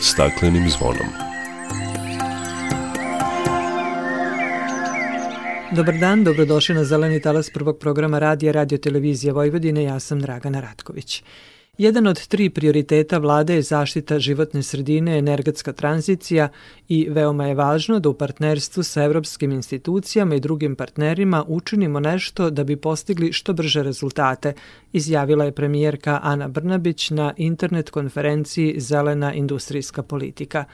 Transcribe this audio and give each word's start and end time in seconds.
staklenim 0.00 0.70
zvonom. 0.70 1.08
Dobar 5.72 5.98
dan, 5.98 6.24
dobrodošli 6.24 6.74
na 6.74 6.84
Zeleni 6.84 7.20
talas 7.20 7.50
prvog 7.50 7.78
programa 7.78 8.18
radija 8.18 8.52
Radio 8.52 8.78
Televizije 8.78 9.32
Vojvodine. 9.32 9.82
Ja 9.82 10.00
sam 10.00 10.20
Dragana 10.20 10.60
Ratković. 10.60 11.22
Jedan 11.78 12.06
od 12.06 12.26
tri 12.26 12.50
prioriteta 12.50 13.18
vlade 13.18 13.54
je 13.54 13.62
zaštita 13.62 14.18
životne 14.18 14.62
sredine, 14.62 15.18
energetska 15.18 15.72
tranzicija 15.72 16.48
i 16.88 17.06
veoma 17.10 17.46
je 17.46 17.54
važno 17.54 17.98
da 18.00 18.08
u 18.08 18.14
partnerstvu 18.14 18.82
sa 18.82 19.04
evropskim 19.04 19.52
institucijama 19.52 20.34
i 20.34 20.40
drugim 20.40 20.76
partnerima 20.76 21.44
učinimo 21.48 22.00
nešto 22.00 22.50
da 22.50 22.64
bi 22.64 22.76
postigli 22.76 23.32
što 23.32 23.52
brže 23.52 23.82
rezultate, 23.82 24.52
izjavila 24.92 25.44
je 25.44 25.52
premijerka 25.52 26.20
Ana 26.22 26.48
Brnabić 26.48 27.10
na 27.10 27.32
internet 27.36 27.90
konferenciji 27.90 28.80
Zelena 28.80 29.34
industrijska 29.34 30.02
politika. 30.02 30.64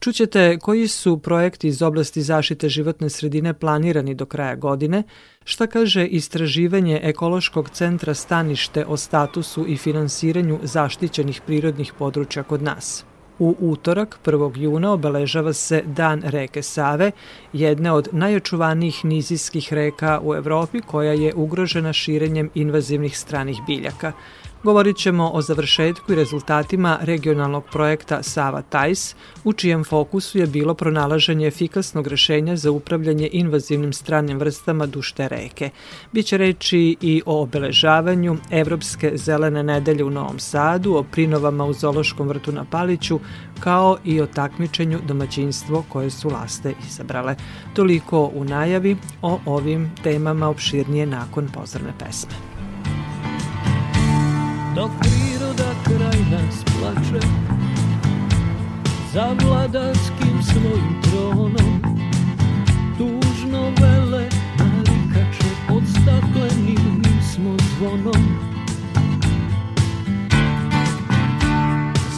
Čućete 0.00 0.58
koji 0.58 0.88
su 0.88 1.18
projekti 1.18 1.68
iz 1.68 1.82
oblasti 1.82 2.22
zaštite 2.22 2.68
životne 2.68 3.10
sredine 3.10 3.54
planirani 3.54 4.14
do 4.14 4.26
kraja 4.26 4.54
godine, 4.54 5.02
šta 5.44 5.66
kaže 5.66 6.06
istraživanje 6.06 7.00
Ekološkog 7.02 7.70
centra 7.70 8.14
Stanište 8.14 8.84
o 8.86 8.96
statusu 8.96 9.66
i 9.68 9.76
finansiranju 9.76 10.58
zaštićenih 10.62 11.40
prirodnih 11.46 11.92
područja 11.98 12.42
kod 12.42 12.62
nas. 12.62 13.04
U 13.38 13.56
utorak, 13.60 14.18
1. 14.24 14.58
juna, 14.58 14.92
obeležava 14.92 15.52
se 15.52 15.82
Dan 15.86 16.22
reke 16.24 16.62
Save, 16.62 17.10
jedne 17.52 17.92
od 17.92 18.08
najočuvanijih 18.12 19.04
nizijskih 19.04 19.72
reka 19.72 20.20
u 20.22 20.34
Evropi 20.34 20.80
koja 20.80 21.12
je 21.12 21.34
ugrožena 21.34 21.92
širenjem 21.92 22.50
invazivnih 22.54 23.18
stranih 23.18 23.58
biljaka– 23.66 24.12
Govorit 24.66 24.96
ćemo 24.96 25.30
o 25.34 25.42
završetku 25.42 26.12
i 26.12 26.16
rezultatima 26.16 26.98
regionalnog 27.00 27.64
projekta 27.72 28.22
Sava 28.22 28.62
Tajs, 28.62 29.14
u 29.44 29.52
čijem 29.52 29.84
fokusu 29.84 30.38
je 30.38 30.46
bilo 30.46 30.74
pronalaženje 30.74 31.46
efikasnog 31.46 32.06
rešenja 32.06 32.56
za 32.56 32.70
upravljanje 32.70 33.28
invazivnim 33.32 33.92
stranim 33.92 34.38
vrstama 34.38 34.86
dušte 34.86 35.28
reke. 35.28 35.70
Biće 36.12 36.36
reči 36.36 36.96
i 37.00 37.22
o 37.26 37.42
obeležavanju 37.42 38.36
Evropske 38.50 39.12
zelene 39.14 39.62
nedelje 39.62 40.04
u 40.04 40.10
Novom 40.10 40.38
Sadu, 40.38 40.94
o 40.94 41.02
prinovama 41.02 41.64
u 41.64 41.72
Zološkom 41.72 42.28
vrtu 42.28 42.52
na 42.52 42.64
Paliću, 42.70 43.20
kao 43.60 43.98
i 44.04 44.20
o 44.20 44.26
takmičenju 44.26 44.98
domaćinstvo 45.06 45.84
koje 45.88 46.10
su 46.10 46.28
laste 46.28 46.74
izabrale. 46.86 47.36
Toliko 47.74 48.30
u 48.34 48.44
najavi 48.44 48.96
o 49.22 49.38
ovim 49.46 49.90
temama 50.02 50.48
opširnije 50.48 51.06
nakon 51.06 51.48
pozorne 51.54 51.92
pesme 51.98 52.45
dok 54.76 54.90
priroda 55.00 55.70
kraj 55.84 56.20
nas 56.30 56.64
plače 56.64 57.26
za 59.12 59.26
vladarskim 59.42 60.42
svojim 60.42 61.02
tronom. 61.02 61.82
Tužno 62.98 63.62
vele 63.80 64.28
narikače 64.58 65.50
pod 65.68 65.82
staklenim 65.90 67.02
smo 67.32 67.56
zvonom. 67.58 68.22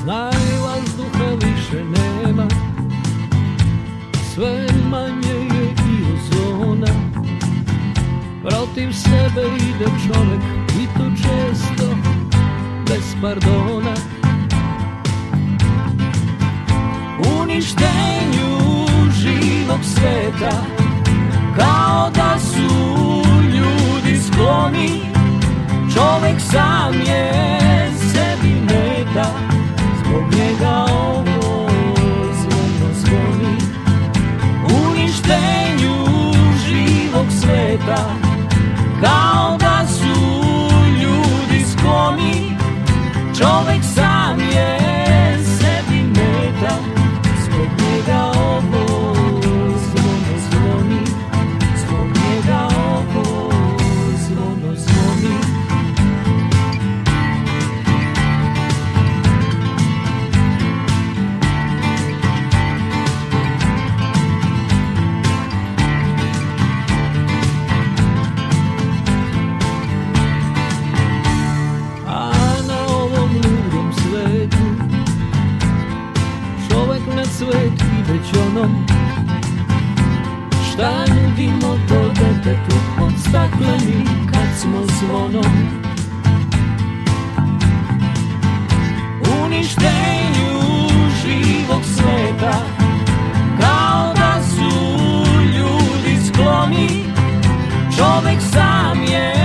Znaj 0.03 0.59
vazduha 0.63 1.31
više 1.35 1.85
nema 1.85 2.49
sve 4.35 4.67
manje 4.91 5.35
je 5.55 5.65
i 5.65 6.05
ozona. 6.15 6.93
Protiv 8.43 8.93
sebe 8.93 9.47
ide 9.57 9.85
čovek 9.85 10.43
i 10.83 10.87
to 10.99 11.05
često 11.23 11.78
pardona. 13.23 13.95
Uništenju 17.41 18.87
živog 19.13 19.81
sveta 19.83 20.65
Kao 21.57 22.11
da 22.11 22.39
su 22.39 22.75
ljudi 23.55 24.21
skloni. 24.23 25.01
Čovek 25.95 26.41
sam 26.41 26.95
je 26.95 27.33
sebi 28.13 28.55
meta 28.61 29.31
Zbog 29.99 30.23
njega 30.23 30.87
ovo 30.93 31.69
zvono 32.33 32.95
zvoni 32.95 33.57
Uništenju 34.89 35.95
živog 36.67 37.27
sveta 37.41 38.05
Kao 39.01 39.57
da 39.59 39.87
su 39.87 40.21
ljudi 41.01 41.65
skloni 41.73 42.58
Čovek 43.39 43.85
sam 43.85 44.08
Od 83.29 83.35
stakleni 83.35 84.05
kad 84.33 84.61
smo 84.61 84.87
zvonom 84.87 85.53
Uništenju 89.45 90.61
živog 91.23 91.83
sveta 91.85 92.59
Kao 93.61 94.15
da 94.15 94.43
su 94.43 94.71
ljudi 95.45 96.27
skloni 96.27 97.05
Čovek 97.97 98.41
sam 98.53 99.03
je 99.03 99.38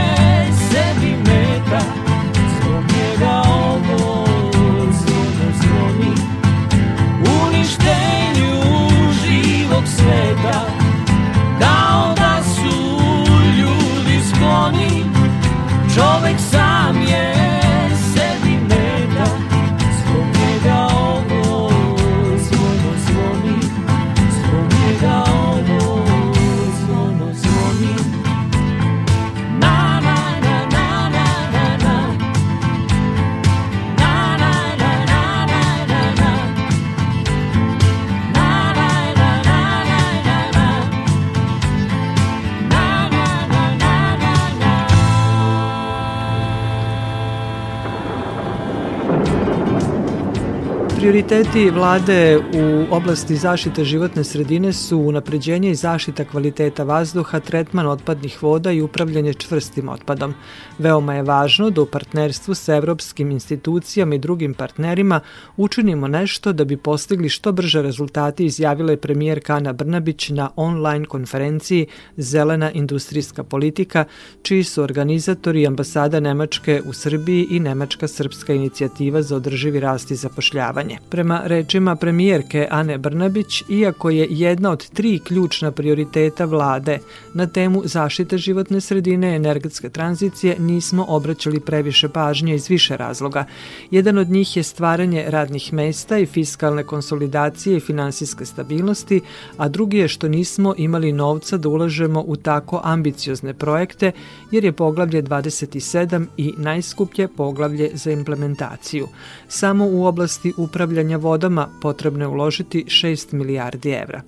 Prioriteti 51.14 51.70
vlade 51.70 52.38
u 52.38 52.96
oblasti 52.96 53.36
zaštite 53.36 53.84
životne 53.84 54.24
sredine 54.24 54.74
su 54.74 54.98
unapređenje 54.98 55.72
i 55.72 55.76
zaštita 55.76 56.26
kvaliteta 56.26 56.84
vazduha, 56.84 57.40
tretman 57.40 57.88
otpadnih 57.88 58.44
voda 58.44 58.72
i 58.72 58.82
upravljanje 58.82 59.34
čvrstim 59.34 59.90
otpadom. 59.90 60.34
Veoma 60.78 61.14
je 61.16 61.24
važno 61.24 61.70
da 61.70 61.82
u 61.82 61.86
partnerstvu 61.86 62.56
sa 62.56 62.76
evropskim 62.76 63.32
institucijama 63.32 64.16
i 64.16 64.20
drugim 64.20 64.54
partnerima 64.54 65.20
učinimo 65.58 66.08
nešto 66.08 66.54
da 66.54 66.66
bi 66.66 66.78
postigli 66.78 67.30
što 67.30 67.52
brže 67.52 67.82
rezultati, 67.82 68.46
izjavila 68.46 68.92
je 68.92 68.98
premijerka 68.98 69.56
Ana 69.56 69.74
Brnabić 69.74 70.30
na 70.30 70.50
online 70.56 71.06
konferenciji 71.06 71.88
Zelena 72.18 72.72
industrijska 72.72 73.44
politika, 73.44 74.06
čiji 74.42 74.64
su 74.64 74.84
organizatori 74.84 75.68
ambasada 75.68 76.20
Nemačke 76.20 76.82
u 76.86 76.94
Srbiji 76.94 77.48
i 77.50 77.60
Nemačka 77.60 78.08
srpska 78.08 78.54
inicijativa 78.54 79.22
za 79.22 79.36
održivi 79.36 79.80
rast 79.80 80.12
i 80.12 80.16
zapošljavanje. 80.16 81.03
Prema 81.10 81.42
rečima 81.46 81.96
premijerke 81.96 82.68
Ane 82.72 82.98
Brnabić, 82.98 83.64
iako 83.70 84.10
je 84.10 84.28
jedna 84.30 84.72
od 84.72 84.90
tri 84.90 85.20
ključna 85.20 85.72
prioriteta 85.72 86.46
vlade 86.46 87.00
na 87.34 87.48
temu 87.48 87.82
zaštite 87.86 88.38
životne 88.38 88.82
sredine 88.82 89.32
i 89.32 89.36
energetske 89.36 89.90
tranzicije, 89.90 90.56
nismo 90.60 91.06
obraćali 91.08 91.60
previše 91.60 92.10
pažnje 92.10 92.56
iz 92.56 92.68
više 92.68 92.98
razloga. 92.98 93.46
Jedan 93.92 94.18
od 94.18 94.30
njih 94.30 94.58
je 94.58 94.64
stvaranje 94.64 95.26
radnih 95.28 95.74
mesta 95.74 96.18
i 96.18 96.26
fiskalne 96.26 96.84
konsolidacije 96.84 97.78
i 97.78 97.80
finansijske 97.80 98.46
stabilnosti, 98.46 99.22
a 99.58 99.70
drugi 99.70 99.98
je 99.98 100.08
što 100.08 100.28
nismo 100.28 100.74
imali 100.78 101.12
novca 101.12 101.58
da 101.58 101.70
ulažemo 101.70 102.24
u 102.28 102.36
tako 102.36 102.82
ambiciozne 102.84 103.54
projekte, 103.54 104.12
jer 104.52 104.64
je 104.64 104.72
poglavlje 104.72 105.24
27 105.24 106.26
i 106.38 106.54
najskuplje 106.58 107.28
poglavlje 107.28 107.92
za 107.94 108.12
implementaciju. 108.12 109.08
Samo 109.48 109.86
u 109.86 110.06
oblasti 110.06 110.54
upravljanja 110.58 110.93
vodama 111.18 111.70
potrebno 111.82 112.24
je 112.24 112.28
uložiti 112.28 112.86
6 112.88 113.34
milijardi 113.34 113.92
evra. 113.92 114.22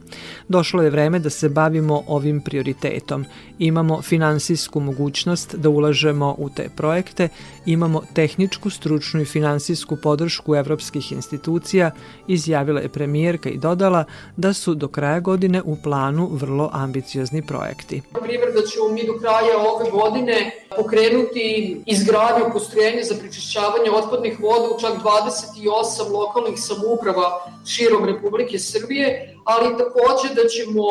Došlo 0.47 0.83
je 0.83 0.89
vreme 0.89 1.19
da 1.19 1.29
se 1.29 1.49
bavimo 1.49 2.03
ovim 2.07 2.41
prioritetom. 2.41 3.25
Imamo 3.59 4.01
finansijsku 4.01 4.79
mogućnost 4.79 5.55
da 5.55 5.69
ulažemo 5.69 6.35
u 6.37 6.49
te 6.49 6.69
projekte, 6.75 7.29
imamo 7.65 8.01
tehničku, 8.13 8.69
stručnu 8.69 9.21
i 9.21 9.25
finansijsku 9.25 9.95
podršku 9.95 10.55
evropskih 10.55 11.11
institucija, 11.11 11.91
izjavila 12.27 12.81
je 12.81 12.89
premijerka 12.89 13.49
i 13.49 13.57
dodala 13.57 14.05
da 14.37 14.53
su 14.53 14.75
do 14.75 14.87
kraja 14.87 15.19
godine 15.19 15.61
u 15.65 15.75
planu 15.83 16.29
vrlo 16.31 16.69
ambiciozni 16.73 17.41
projekti. 17.41 18.01
Primjer 18.21 18.51
da 18.55 18.61
ćemo 18.67 18.89
mi 18.89 19.05
do 19.07 19.13
kraja 19.19 19.57
ove 19.57 19.91
godine 19.91 20.51
pokrenuti 20.77 21.77
izgradnju 21.85 22.45
postrojenja 22.53 23.03
za 23.03 23.15
prečišćavanje 23.19 23.91
otpadnih 23.91 24.39
voda 24.39 24.75
u 24.75 24.79
čak 24.79 24.93
28 24.93 26.11
lokalnih 26.11 26.54
samouprava 26.57 27.45
širom 27.65 28.05
Republike 28.05 28.59
Srbije, 28.59 29.35
ali 29.43 29.77
takođe 29.77 30.33
da 30.35 30.47
ćemo 30.49 30.83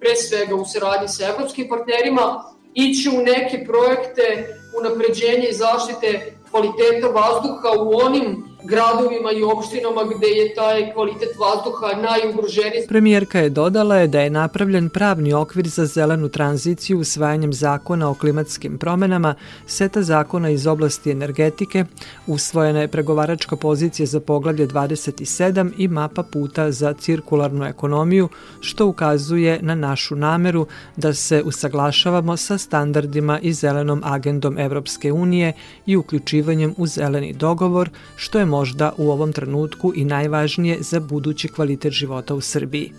pre 0.00 0.16
svega 0.16 0.54
u 0.54 0.64
saradnji 0.64 1.08
sa 1.08 1.26
evropskim 1.26 1.68
partnerima 1.68 2.44
ići 2.74 3.08
u 3.08 3.22
neke 3.22 3.64
projekte 3.64 4.56
unapređenja 4.78 5.48
i 5.48 5.54
zaštite 5.54 6.36
kvaliteta 6.50 7.06
vazduha 7.06 7.70
u 7.80 7.96
onim 8.06 8.53
gradovima 8.64 9.32
i 9.32 9.42
opštinama 9.42 10.02
gde 10.16 10.26
je 10.26 10.54
taj 10.54 10.92
kvalitet 10.92 11.36
vazduha 11.38 12.02
najugroženiji. 12.02 12.86
Premijerka 12.88 13.38
je 13.38 13.50
dodala 13.50 14.06
da 14.06 14.20
je 14.20 14.30
napravljen 14.30 14.88
pravni 14.88 15.32
okvir 15.32 15.68
za 15.68 15.86
zelenu 15.86 16.28
tranziciju 16.28 17.00
usvajanjem 17.00 17.52
zakona 17.52 18.10
o 18.10 18.14
klimatskim 18.14 18.78
promenama, 18.78 19.34
seta 19.66 20.02
zakona 20.02 20.50
iz 20.50 20.66
oblasti 20.66 21.10
energetike, 21.10 21.84
usvojena 22.26 22.80
je 22.80 22.88
pregovaračka 22.88 23.56
pozicija 23.56 24.06
za 24.06 24.20
poglavlje 24.20 24.66
27 24.68 25.72
i 25.78 25.88
mapa 25.88 26.22
puta 26.22 26.70
za 26.70 26.92
cirkularnu 26.92 27.64
ekonomiju, 27.64 28.28
što 28.60 28.86
ukazuje 28.86 29.58
na 29.62 29.74
našu 29.74 30.16
nameru 30.16 30.66
da 30.96 31.14
se 31.14 31.42
usaglašavamo 31.42 32.36
sa 32.36 32.58
standardima 32.58 33.38
i 33.42 33.52
zelenom 33.52 34.02
agendom 34.04 34.58
Evropske 34.58 35.12
unije 35.12 35.52
i 35.86 35.96
uključivanjem 35.96 36.74
u 36.76 36.86
zeleni 36.86 37.32
dogovor, 37.32 37.90
što 38.16 38.38
je 38.38 38.44
možda 38.56 38.92
u 38.96 39.10
ovom 39.10 39.32
trenutku 39.32 39.92
i 39.96 40.04
najvažnije 40.04 40.78
za 40.80 41.00
budući 41.00 41.48
kvalitet 41.48 41.92
života 41.92 42.34
u 42.34 42.40
Srbiji. 42.40 42.92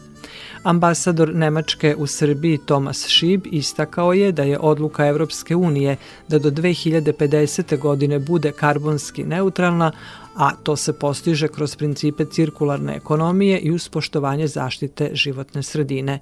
Ambasador 0.64 1.36
Nemačke 1.36 1.96
u 1.96 2.08
Srbiji 2.08 2.58
Tomas 2.58 3.08
Šib 3.08 3.48
istakao 3.52 4.14
je 4.14 4.32
da 4.32 4.44
je 4.44 4.60
odluka 4.60 5.08
Evropske 5.08 5.56
unije 5.56 5.98
da 6.28 6.40
do 6.40 6.52
2050. 6.52 7.78
godine 7.80 8.20
bude 8.20 8.52
karbonski 8.52 9.24
neutralna, 9.24 9.92
a 10.36 10.52
to 10.64 10.76
se 10.76 10.94
postiže 10.94 11.48
kroz 11.48 11.76
principe 11.76 12.26
cirkularne 12.26 12.96
ekonomije 12.96 13.60
i 13.60 13.72
uz 13.72 13.90
poštovanje 13.90 14.48
zaštite 14.48 15.10
životne 15.14 15.64
sredine. 15.64 16.20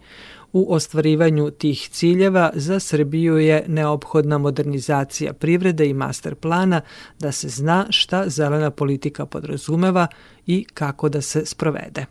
U 0.53 0.73
ostvarivanju 0.73 1.51
tih 1.51 1.89
ciljeva 1.91 2.51
za 2.53 2.79
Srbiju 2.79 3.37
je 3.37 3.65
neophodna 3.67 4.37
modernizacija 4.37 5.33
privrede 5.33 5.85
i 5.85 5.93
master 5.93 6.35
plana 6.35 6.81
da 7.19 7.31
se 7.31 7.49
zna 7.49 7.85
šta 7.89 8.29
zelena 8.29 8.71
politika 8.71 9.25
podrazumeva 9.25 10.07
i 10.45 10.65
kako 10.73 11.09
da 11.09 11.21
se 11.21 11.45
sprovede. 11.45 12.05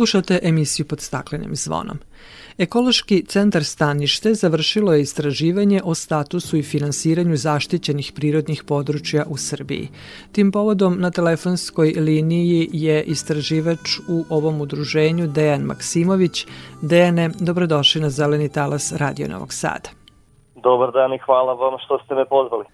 Slušate 0.00 0.38
emisiju 0.42 0.86
pod 0.86 1.00
staklenim 1.00 1.54
zvonom. 1.54 1.98
Ekološki 2.58 3.24
centar 3.24 3.64
Stanište 3.64 4.34
završilo 4.34 4.92
je 4.92 5.00
istraživanje 5.00 5.80
o 5.84 5.94
statusu 5.94 6.56
i 6.56 6.62
finansiranju 6.62 7.36
zaštićenih 7.36 8.12
prirodnih 8.16 8.64
područja 8.68 9.24
u 9.28 9.36
Srbiji. 9.36 9.88
Tim 10.32 10.52
povodom 10.52 11.00
na 11.00 11.10
telefonskoj 11.10 11.92
liniji 11.96 12.68
je 12.72 13.02
istraživač 13.02 13.98
u 14.08 14.24
ovom 14.30 14.60
udruženju 14.60 15.26
Dejan 15.26 15.62
Maksimović. 15.62 16.46
Dejane, 16.82 17.30
dobrodošli 17.40 18.00
na 18.00 18.10
Zeleni 18.10 18.48
talas 18.48 18.92
Radio 18.92 19.28
Novog 19.28 19.52
Sada. 19.52 19.90
Dobar 20.54 20.92
dan 20.92 21.12
i 21.14 21.18
hvala 21.18 21.52
vam 21.52 21.78
što 21.84 21.98
ste 22.04 22.14
me 22.14 22.24
pozvali. 22.24 22.64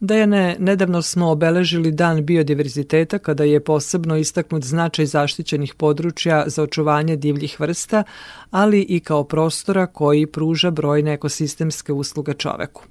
Dejane, 0.00 0.56
nedavno 0.58 1.02
smo 1.02 1.30
obeležili 1.30 1.90
Dan 1.92 2.26
biodiverziteta 2.26 3.18
kada 3.18 3.44
je 3.44 3.64
posebno 3.64 4.16
istaknut 4.16 4.64
značaj 4.64 5.06
zaštićenih 5.06 5.74
područja 5.74 6.44
za 6.46 6.62
očuvanje 6.62 7.16
divljih 7.16 7.60
vrsta, 7.60 8.02
ali 8.50 8.80
i 8.82 9.00
kao 9.00 9.24
prostora 9.24 9.86
koji 9.86 10.26
pruža 10.26 10.70
brojne 10.70 11.12
ekosistemske 11.12 11.92
usluge 11.92 12.34
čoveku. 12.34 12.82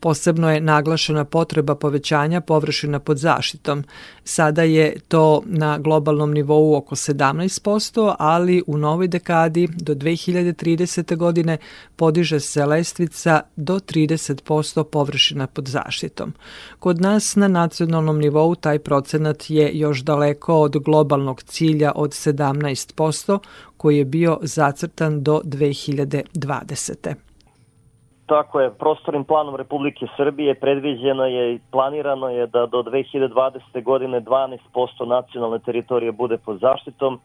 Posebno 0.00 0.50
je 0.50 0.60
naglašena 0.60 1.24
potreba 1.24 1.74
povećanja 1.74 2.40
površina 2.40 2.98
pod 2.98 3.18
zaštitom. 3.18 3.84
Sada 4.24 4.62
je 4.62 4.98
to 5.08 5.42
na 5.44 5.78
globalnom 5.78 6.32
nivou 6.32 6.76
oko 6.76 6.94
17%, 6.96 8.14
ali 8.18 8.62
u 8.66 8.78
novoj 8.78 9.08
dekadi 9.08 9.68
do 9.76 9.94
2030. 9.94 11.16
godine 11.16 11.58
podiže 11.96 12.40
se 12.40 12.66
lestvica 12.66 13.40
do 13.56 13.74
30% 13.74 14.84
površina 14.84 15.46
pod 15.46 15.68
zaštitom. 15.68 16.32
Kod 16.78 17.00
nas 17.00 17.36
na 17.36 17.48
nacionalnom 17.48 18.18
nivou 18.18 18.54
taj 18.54 18.78
procenat 18.78 19.50
je 19.50 19.70
još 19.74 20.00
daleko 20.00 20.60
od 20.60 20.76
globalnog 20.84 21.42
cilja 21.42 21.92
od 21.94 22.10
17%, 22.10 23.38
koji 23.76 23.98
je 23.98 24.04
bio 24.04 24.38
zacrtan 24.42 25.22
do 25.22 25.40
2020. 25.44 27.14
Tako 28.26 28.60
je, 28.60 28.74
prostornim 28.74 29.24
planom 29.24 29.56
Republike 29.56 30.06
Srbije 30.16 30.54
predviđeno 30.54 31.24
je 31.24 31.54
i 31.54 31.58
planirano 31.70 32.28
je 32.28 32.46
da 32.46 32.66
do 32.66 32.82
2020. 32.82 33.82
godine 33.82 34.20
12% 34.20 34.58
nacionalne 35.06 35.58
teritorije 35.58 36.12
bude 36.12 36.38
pod 36.38 36.58
zaštitom, 36.58 37.20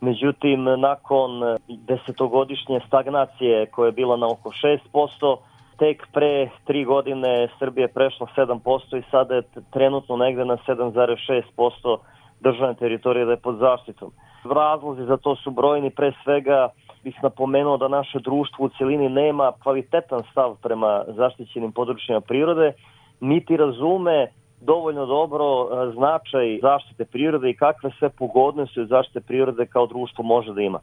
međutim 0.00 0.64
nakon 0.64 1.30
desetogodišnje 1.68 2.80
stagnacije 2.86 3.66
koja 3.66 3.86
je 3.86 3.92
bila 3.92 4.16
na 4.16 4.26
oko 4.26 4.50
6%, 4.92 5.36
tek 5.80 6.06
pre 6.12 6.50
tri 6.64 6.84
godine 6.84 7.48
Srbije 7.58 7.88
prešla 7.88 8.26
7% 8.36 8.98
i 8.98 9.02
sada 9.10 9.34
je 9.34 9.42
trenutno 9.72 10.16
negde 10.16 10.44
na 10.44 10.56
7,6% 10.66 11.96
državne 12.40 12.74
teritorije 12.74 13.24
da 13.24 13.30
je 13.30 13.36
pod 13.36 13.56
zaštitom. 13.58 14.12
Razlozi 14.44 15.04
za 15.04 15.16
to 15.16 15.36
su 15.36 15.50
brojni, 15.50 15.90
pre 15.90 16.12
svega 16.24 16.68
bih 17.04 17.16
napomenuo 17.22 17.76
da 17.76 17.88
naše 17.88 18.18
društvo 18.18 18.64
u 18.64 18.68
celini 18.68 19.08
nema 19.08 19.52
kvalitetan 19.62 20.22
stav 20.30 20.56
prema 20.62 21.04
zaštićenim 21.08 21.72
područjima 21.72 22.20
prirode, 22.20 22.72
niti 23.20 23.56
razume 23.56 24.28
dovoljno 24.60 25.06
dobro 25.06 25.44
e, 25.44 25.92
značaj 25.92 26.58
zaštite 26.62 27.04
prirode 27.04 27.50
i 27.50 27.56
kakve 27.56 27.90
sve 27.98 28.08
pogodnosti 28.08 28.86
zaštite 28.86 29.20
prirode 29.20 29.66
kao 29.66 29.86
društvo 29.86 30.24
može 30.24 30.52
da 30.52 30.60
ima. 30.60 30.80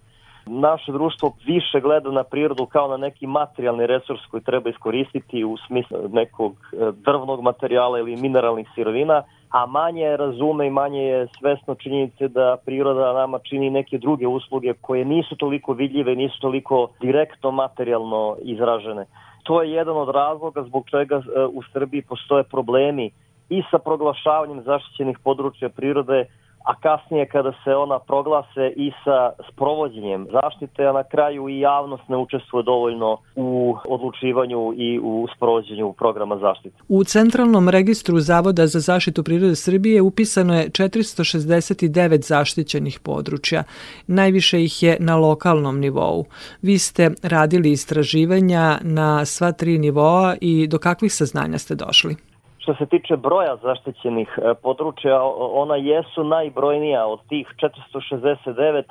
Naše 0.47 0.91
društvo 0.91 1.33
više 1.45 1.79
gleda 1.79 2.11
na 2.11 2.23
prirodu 2.23 2.65
kao 2.65 2.87
na 2.87 2.97
neki 2.97 3.27
materijalni 3.27 3.87
resurs 3.87 4.21
koji 4.31 4.43
treba 4.43 4.69
iskoristiti 4.69 5.43
u 5.43 5.57
smislu 5.67 5.97
nekog 6.09 6.53
e, 6.53 6.91
drvnog 7.05 7.41
materijala 7.41 7.99
ili 7.99 8.15
mineralnih 8.15 8.67
sirovina, 8.75 9.23
a 9.49 9.65
manje 9.65 10.17
razume 10.17 10.67
i 10.67 10.69
manje 10.69 11.03
je 11.03 11.27
svesno 11.39 11.75
činjenice 11.75 12.27
da 12.27 12.57
priroda 12.65 13.13
nama 13.13 13.39
čini 13.39 13.69
neke 13.69 13.97
druge 13.97 14.27
usluge 14.27 14.73
koje 14.81 15.05
nisu 15.05 15.35
toliko 15.35 15.73
vidljive, 15.73 16.15
nisu 16.15 16.39
toliko 16.41 16.87
direktno 17.01 17.51
materijalno 17.51 18.35
izražene. 18.41 19.05
To 19.43 19.61
je 19.61 19.71
jedan 19.71 19.97
od 19.97 20.09
razloga 20.09 20.63
zbog 20.63 20.89
čega 20.89 21.15
e, 21.15 21.45
u 21.45 21.63
Srbiji 21.73 22.01
postoje 22.01 22.43
problemi 22.43 23.11
i 23.49 23.63
sa 23.71 23.79
proglašavanjem 23.79 24.61
zaštićenih 24.61 25.19
područja 25.23 25.69
prirode, 25.69 26.25
a 26.67 26.75
kasnije 26.75 27.25
kada 27.25 27.51
se 27.63 27.75
ona 27.75 27.99
proglase 27.99 28.73
i 28.75 28.91
sa 29.03 29.31
sprovođenjem 29.51 30.27
zaštite, 30.31 30.85
a 30.85 30.91
na 30.91 31.03
kraju 31.03 31.49
i 31.49 31.59
javnost 31.59 32.03
ne 32.07 32.17
učestvuje 32.17 32.63
dovoljno 32.63 33.17
u 33.35 33.75
odlučivanju 33.89 34.73
i 34.77 34.99
u 34.99 35.27
sprovođenju 35.35 35.93
programa 35.93 36.37
zaštite. 36.37 36.77
U 36.87 37.03
Centralnom 37.03 37.69
registru 37.69 38.19
Zavoda 38.19 38.67
za 38.67 38.79
zaštitu 38.79 39.23
prirode 39.23 39.55
Srbije 39.55 40.01
upisano 40.01 40.53
je 40.53 40.69
469 40.69 42.27
zaštićenih 42.27 42.99
područja. 42.99 43.63
Najviše 44.07 44.63
ih 44.63 44.83
je 44.83 44.97
na 44.99 45.15
lokalnom 45.15 45.79
nivou. 45.79 46.25
Vi 46.61 46.77
ste 46.77 47.11
radili 47.23 47.71
istraživanja 47.71 48.77
na 48.81 49.25
sva 49.25 49.51
tri 49.51 49.77
nivoa 49.77 50.35
i 50.41 50.67
do 50.67 50.77
kakvih 50.79 51.13
saznanja 51.13 51.57
ste 51.57 51.75
došli? 51.75 52.26
Što 52.67 52.75
se 52.75 52.85
tiče 52.85 53.17
broja 53.17 53.55
zaštićenih 53.55 54.39
e, 54.41 54.53
područja, 54.53 55.23
ona 55.37 55.75
jesu 55.75 56.23
najbrojnija 56.23 57.05
od 57.05 57.19
tih 57.29 57.47
469. 57.57 58.83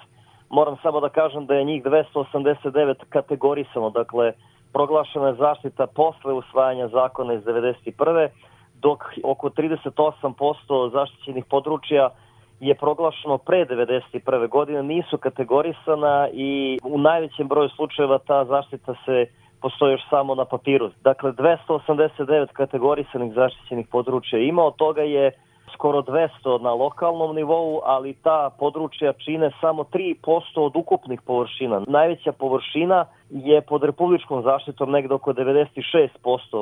Moram 0.51 0.77
samo 0.83 1.01
da 1.01 1.09
kažem 1.09 1.47
da 1.47 1.55
je 1.55 1.65
njih 1.65 1.83
289 1.85 2.95
kategorisano, 3.09 3.91
dakle 3.91 4.33
proglašena 4.73 5.29
je 5.29 5.35
zaštita 5.35 5.87
posle 5.87 6.33
usvajanja 6.33 6.89
zakona 6.89 7.35
iz 7.35 7.43
91. 7.43 8.29
dok 8.75 9.05
oko 9.25 9.49
38% 9.49 10.93
zaštićenih 10.93 11.45
područja 11.45 12.09
je 12.61 12.75
proglašeno 12.75 13.39
pre 13.39 13.67
91. 13.67 14.49
godine, 14.49 14.83
nisu 14.83 15.19
kategorisana 15.19 16.29
i 16.33 16.79
u 16.85 16.99
najvećem 16.99 17.49
broju 17.49 17.69
slučajeva 17.69 18.19
ta 18.19 18.45
zaštita 18.45 18.95
se 19.05 19.27
postoji 19.61 19.93
još 19.93 20.09
samo 20.11 20.35
na 20.35 20.45
papiru. 20.45 20.91
Dakle, 21.05 21.33
289 21.33 22.47
kategorisanih 22.53 23.33
zaštićenih 23.35 23.87
područja 23.91 24.39
ima, 24.39 24.63
od 24.63 24.77
toga 24.77 25.03
je 25.03 25.33
skoro 25.73 26.03
200 26.03 26.63
na 26.63 26.73
lokalnom 26.73 27.37
nivou, 27.37 27.81
ali 27.85 28.15
ta 28.23 28.51
područja 28.59 29.13
čine 29.13 29.51
samo 29.61 29.83
3% 29.83 30.61
od 30.61 30.77
ukupnih 30.77 31.21
površina. 31.21 31.83
Najveća 31.87 32.33
površina 32.33 33.05
je 33.31 33.61
pod 33.61 33.85
republičkom 33.85 34.43
zaštitom 34.43 34.91
negde 34.91 35.15
oko 35.15 35.33
96% 35.33 36.09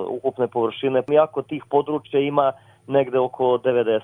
ukupne 0.08 0.48
površine, 0.48 1.02
iako 1.12 1.42
tih 1.42 1.64
područja 1.70 2.20
ima 2.20 2.52
negde 2.86 3.18
oko 3.18 3.44
90. 3.44 4.00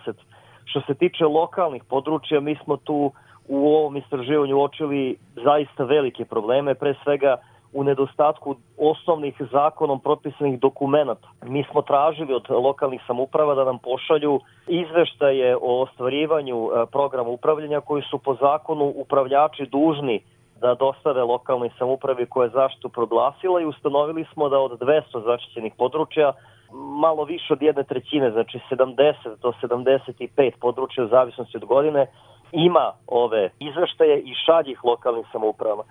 Što 0.64 0.80
se 0.80 0.94
tiče 0.94 1.25
lokalnih 1.25 1.85
područja, 1.85 2.40
mi 2.40 2.56
smo 2.64 2.76
tu 2.76 3.12
u 3.49 3.68
ovom 3.68 3.97
istraživanju 3.97 4.56
uočili 4.56 5.16
zaista 5.44 5.85
velike 5.85 6.25
probleme, 6.25 6.75
pre 6.75 6.94
svega 7.04 7.37
u 7.73 7.85
nedostatku 7.85 8.57
osnovnih 8.79 9.43
zakonom 9.53 10.00
propisanih 10.00 10.61
dokumenta. 10.61 11.29
Mi 11.43 11.65
smo 11.71 11.83
tražili 11.83 12.35
od 12.35 12.50
lokalnih 12.50 13.00
samuprava 13.07 13.55
da 13.55 13.65
nam 13.65 13.79
pošalju 13.79 14.41
izveštaje 14.67 15.57
o 15.57 15.83
ostvarivanju 15.83 16.57
e, 16.57 16.87
programa 16.93 17.31
upravljanja 17.31 17.81
koji 17.81 18.03
su 18.03 18.19
po 18.19 18.35
zakonu 18.35 18.93
upravljači 18.97 19.67
dužni 19.67 20.21
da 20.61 20.75
dostave 20.75 21.23
lokalnoj 21.23 21.71
samupravi 21.79 22.27
koja 22.27 22.45
je 22.45 22.50
zaštitu 22.50 22.89
proglasila 22.89 23.61
i 23.61 23.65
ustanovili 23.65 24.25
smo 24.33 24.49
da 24.49 24.59
od 24.59 24.81
200 24.81 25.25
zaštićenih 25.25 25.73
područja 25.79 26.33
malo 26.73 27.25
više 27.25 27.53
od 27.53 27.62
jedne 27.62 27.85
trećine, 27.85 28.31
znači 28.31 28.61
70 28.71 29.15
do 29.43 29.53
75 29.62 30.53
područja 30.61 31.05
u 31.05 31.09
zavisnosti 31.09 31.57
od 31.57 31.65
godine, 31.65 32.07
ima 32.53 32.93
ove 33.07 33.50
izveštaje 33.59 34.21
i 34.21 34.35
šalje 34.47 34.71
ih 34.71 34.85
lokalnim 34.85 35.25
samoupravama 35.33 35.83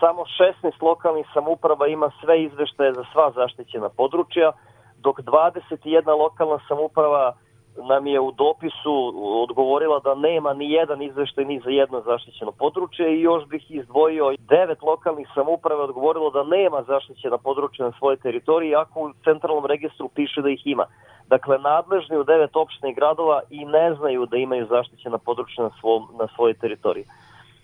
samo 0.00 0.24
16 0.62 0.82
lokalnih 0.82 1.26
samuprava 1.34 1.86
ima 1.86 2.10
sve 2.20 2.42
izveštaje 2.42 2.92
za 2.92 3.04
sva 3.12 3.30
zaštićena 3.30 3.88
područja, 3.88 4.52
dok 4.96 5.20
21 5.20 6.18
lokalna 6.18 6.58
samuprava 6.68 7.34
nam 7.88 8.06
je 8.06 8.20
u 8.20 8.32
dopisu 8.32 9.12
odgovorila 9.42 9.98
da 9.98 10.14
nema 10.14 10.54
ni 10.54 10.70
jedan 10.70 11.02
izveštaj 11.02 11.44
ni 11.44 11.60
za 11.60 11.70
jedno 11.70 12.00
zaštićeno 12.00 12.52
područje 12.52 13.14
i 13.14 13.20
još 13.20 13.44
bih 13.46 13.70
izdvojio 13.70 14.34
devet 14.38 14.82
lokalnih 14.82 15.28
samuprava 15.34 15.84
odgovorilo 15.84 16.30
da 16.30 16.42
nema 16.42 16.82
zaštićena 16.82 17.38
područja 17.38 17.84
na 17.84 17.92
svojoj 17.98 18.16
teritoriji, 18.16 18.74
ako 18.74 19.00
u 19.00 19.12
centralnom 19.24 19.66
registru 19.66 20.08
piše 20.08 20.42
da 20.42 20.48
ih 20.48 20.66
ima. 20.66 20.86
Dakle, 21.28 21.58
nadležni 21.58 22.16
u 22.16 22.24
devet 22.24 22.56
opština 22.56 22.90
i 22.90 22.94
gradova 22.94 23.40
i 23.50 23.64
ne 23.64 23.94
znaju 23.94 24.26
da 24.26 24.36
imaju 24.36 24.66
zaštićena 24.66 25.18
područja 25.18 25.64
na, 25.64 25.70
svom, 25.80 26.08
na 26.18 26.28
svojoj 26.34 26.54
teritoriji. 26.54 27.04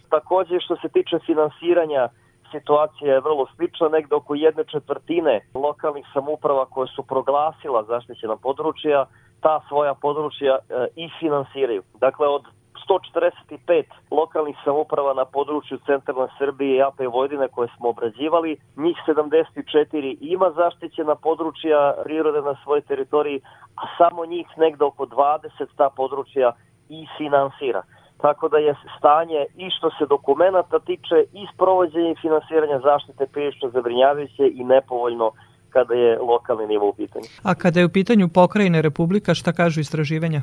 Takođe, 0.08 0.60
što 0.60 0.76
se 0.76 0.88
tiče 0.88 1.18
finansiranja 1.26 2.08
situacija 2.54 3.14
je 3.14 3.20
vrlo 3.20 3.46
slična, 3.56 3.88
negde 3.88 4.14
oko 4.14 4.34
jedne 4.34 4.64
četvrtine 4.64 5.40
lokalnih 5.54 6.06
samuprava 6.12 6.64
koje 6.66 6.88
su 6.88 7.02
proglasila 7.02 7.82
zaštićena 7.82 8.36
područja, 8.36 9.06
ta 9.40 9.60
svoja 9.68 9.94
područja 9.94 10.54
e, 10.58 10.86
i 10.96 11.08
finansiraju. 11.20 11.82
Dakle, 12.00 12.28
od 12.28 12.44
145 12.88 13.84
lokalnih 14.10 14.56
samuprava 14.64 15.14
na 15.14 15.24
području 15.24 15.78
centralne 15.86 16.28
Srbije 16.38 16.76
i 16.76 16.82
AP 16.82 16.98
Vojvodine 16.98 17.48
koje 17.48 17.68
smo 17.76 17.88
obrađivali, 17.88 18.56
njih 18.76 18.96
74 19.06 20.16
ima 20.20 20.50
zaštićena 20.50 21.14
područja 21.14 21.94
prirode 22.04 22.42
na 22.42 22.54
svojoj 22.62 22.80
teritoriji, 22.80 23.40
a 23.76 23.82
samo 23.98 24.26
njih 24.26 24.46
negde 24.56 24.84
oko 24.84 25.06
20 25.06 25.66
ta 25.76 25.90
područja 25.96 26.52
i 26.88 27.06
finansira. 27.18 27.82
Tako 28.26 28.48
da 28.48 28.58
je 28.58 28.74
stanje 28.98 29.40
i 29.64 29.66
što 29.76 29.90
se 29.90 30.04
dokumenta 30.14 30.78
tiče 30.88 31.18
i 31.40 31.42
sprovođenja 31.54 32.10
i 32.10 32.20
finansiranja 32.24 32.78
zaštite 32.90 33.26
prilično 33.32 33.68
zabrinjavajuće 33.68 34.44
i 34.60 34.64
nepovoljno 34.64 35.30
kada 35.74 35.94
je 35.94 36.18
lokalni 36.18 36.66
nivo 36.66 36.88
u 36.88 36.94
pitanju. 37.00 37.28
A 37.42 37.54
kada 37.54 37.80
je 37.80 37.86
u 37.86 37.94
pitanju 37.98 38.28
pokrajine 38.28 38.82
Republika, 38.82 39.34
šta 39.34 39.52
kažu 39.52 39.80
istraživanja? 39.80 40.40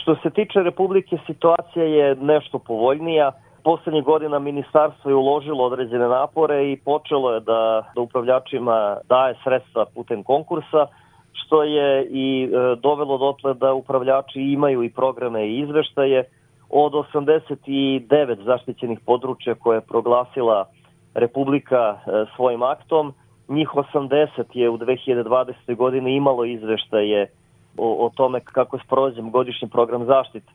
Što 0.00 0.14
se 0.22 0.30
tiče 0.30 0.58
Republike, 0.62 1.16
situacija 1.26 1.84
je 1.84 2.14
nešto 2.14 2.58
povoljnija. 2.58 3.32
Poslednjih 3.64 4.04
godina 4.04 4.38
ministarstvo 4.38 5.10
je 5.10 5.14
uložilo 5.14 5.64
određene 5.64 6.08
napore 6.08 6.72
i 6.72 6.80
počelo 6.84 7.34
je 7.34 7.40
da, 7.40 7.62
da 7.94 8.00
upravljačima 8.00 8.96
daje 9.08 9.34
sredstva 9.44 9.86
putem 9.94 10.22
konkursa, 10.22 10.86
što 11.32 11.62
je 11.62 12.06
i 12.10 12.44
e, 12.44 12.76
dovelo 12.82 13.18
dotle 13.18 13.54
da 13.54 13.72
upravljači 13.72 14.40
imaju 14.40 14.82
i 14.82 14.90
programe 14.90 15.46
i 15.46 15.58
izveštaje. 15.58 16.24
Od 16.70 16.92
89 16.92 18.44
zaštićenih 18.44 19.00
područja 19.06 19.54
koje 19.54 19.76
je 19.76 19.80
proglasila 19.88 20.68
Republika 21.14 21.98
e, 22.06 22.24
svojim 22.36 22.62
aktom, 22.62 23.14
njih 23.48 23.68
80 23.68 24.44
je 24.52 24.70
u 24.70 24.78
2020. 24.78 25.76
godini 25.76 26.16
imalo 26.16 26.44
izveštaje 26.44 27.30
o, 27.76 28.06
o 28.06 28.10
tome 28.14 28.40
kako 28.40 28.76
je 28.76 28.82
sprođen 28.86 29.30
godišnji 29.30 29.68
program 29.68 30.04
zaštite. 30.06 30.52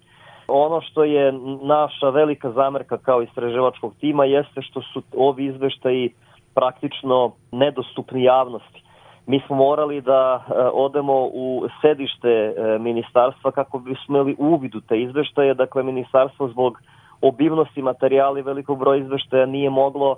Ono 0.48 0.82
što 0.82 1.04
je 1.04 1.34
naša 1.62 2.10
velika 2.10 2.52
zamerka 2.52 2.98
kao 2.98 3.22
istraživačkog 3.22 3.94
tima 4.00 4.26
jeste 4.26 4.62
što 4.62 4.82
su 4.82 5.02
ovi 5.18 5.46
izveštaji 5.46 6.14
praktično 6.54 7.32
nedostupni 7.52 8.24
javnosti. 8.24 8.85
Mi 9.28 9.42
smo 9.48 9.56
morali 9.56 10.02
da 10.02 10.44
e, 10.48 10.54
odemo 10.74 11.14
u 11.34 11.68
sedište 11.82 12.30
e, 12.30 12.78
ministarstva 12.80 13.52
kako 13.52 13.80
bismo 13.80 14.18
imali 14.18 14.36
uvid 14.40 14.76
u 14.76 14.82
te 14.82 15.02
izveštaje. 15.02 15.54
Dakle, 15.54 15.84
ministarstvo 15.84 16.48
zbog 16.48 16.82
obimnosti 17.22 17.82
materijala 17.82 18.40
i 18.40 18.42
velikog 18.42 18.80
broja 18.80 19.02
izveštaja 19.02 19.46
nije 19.46 19.70
moglo 19.70 20.18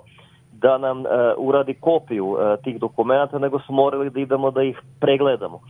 da 0.52 0.78
nam 0.78 1.06
e, 1.06 1.08
uradi 1.36 1.74
kopiju 1.74 2.36
tih 2.64 2.80
dokumenta, 2.80 3.38
nego 3.38 3.58
smo 3.58 3.74
morali 3.74 4.10
da 4.10 4.20
idemo 4.20 4.50
da 4.50 4.62
ih 4.62 4.80
pregledamo. 5.00 5.60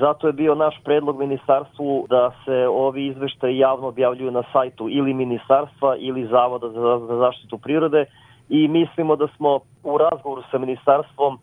Zato 0.00 0.26
je 0.26 0.32
bio 0.32 0.54
naš 0.54 0.80
predlog 0.84 1.18
ministarstvu 1.18 2.06
da 2.08 2.30
se 2.44 2.66
ovi 2.68 3.06
izveštaji 3.06 3.58
javno 3.58 3.88
objavljuju 3.88 4.30
na 4.30 4.42
sajtu 4.52 4.88
ili 4.90 5.14
ministarstva 5.14 5.96
ili 5.96 6.26
Zavoda 6.26 6.68
za, 6.68 7.06
za 7.06 7.16
zaštitu 7.16 7.58
prirode 7.58 8.04
i 8.48 8.68
mislimo 8.68 9.16
da 9.16 9.26
smo 9.36 9.60
u 9.82 9.98
razgovoru 9.98 10.42
sa 10.50 10.58
ministarstvom 10.58 11.38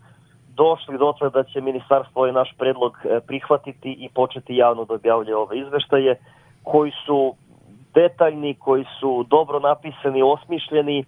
došli 0.62 0.98
do 0.98 1.12
toga 1.18 1.30
da 1.38 1.42
će 1.50 1.60
ministarstvo 1.60 2.20
ovaj 2.22 2.32
naš 2.32 2.50
predlog 2.58 2.92
e, 3.04 3.20
prihvatiti 3.28 3.90
i 4.04 4.08
početi 4.08 4.56
javno 4.56 4.84
da 4.84 4.94
objavlja 4.94 5.38
ove 5.38 5.58
izveštaje 5.58 6.12
koji 6.62 6.92
su 7.06 7.34
detaljni, 7.94 8.54
koji 8.54 8.84
su 9.00 9.26
dobro 9.28 9.60
napisani, 9.60 10.22
osmišljeni, 10.22 11.04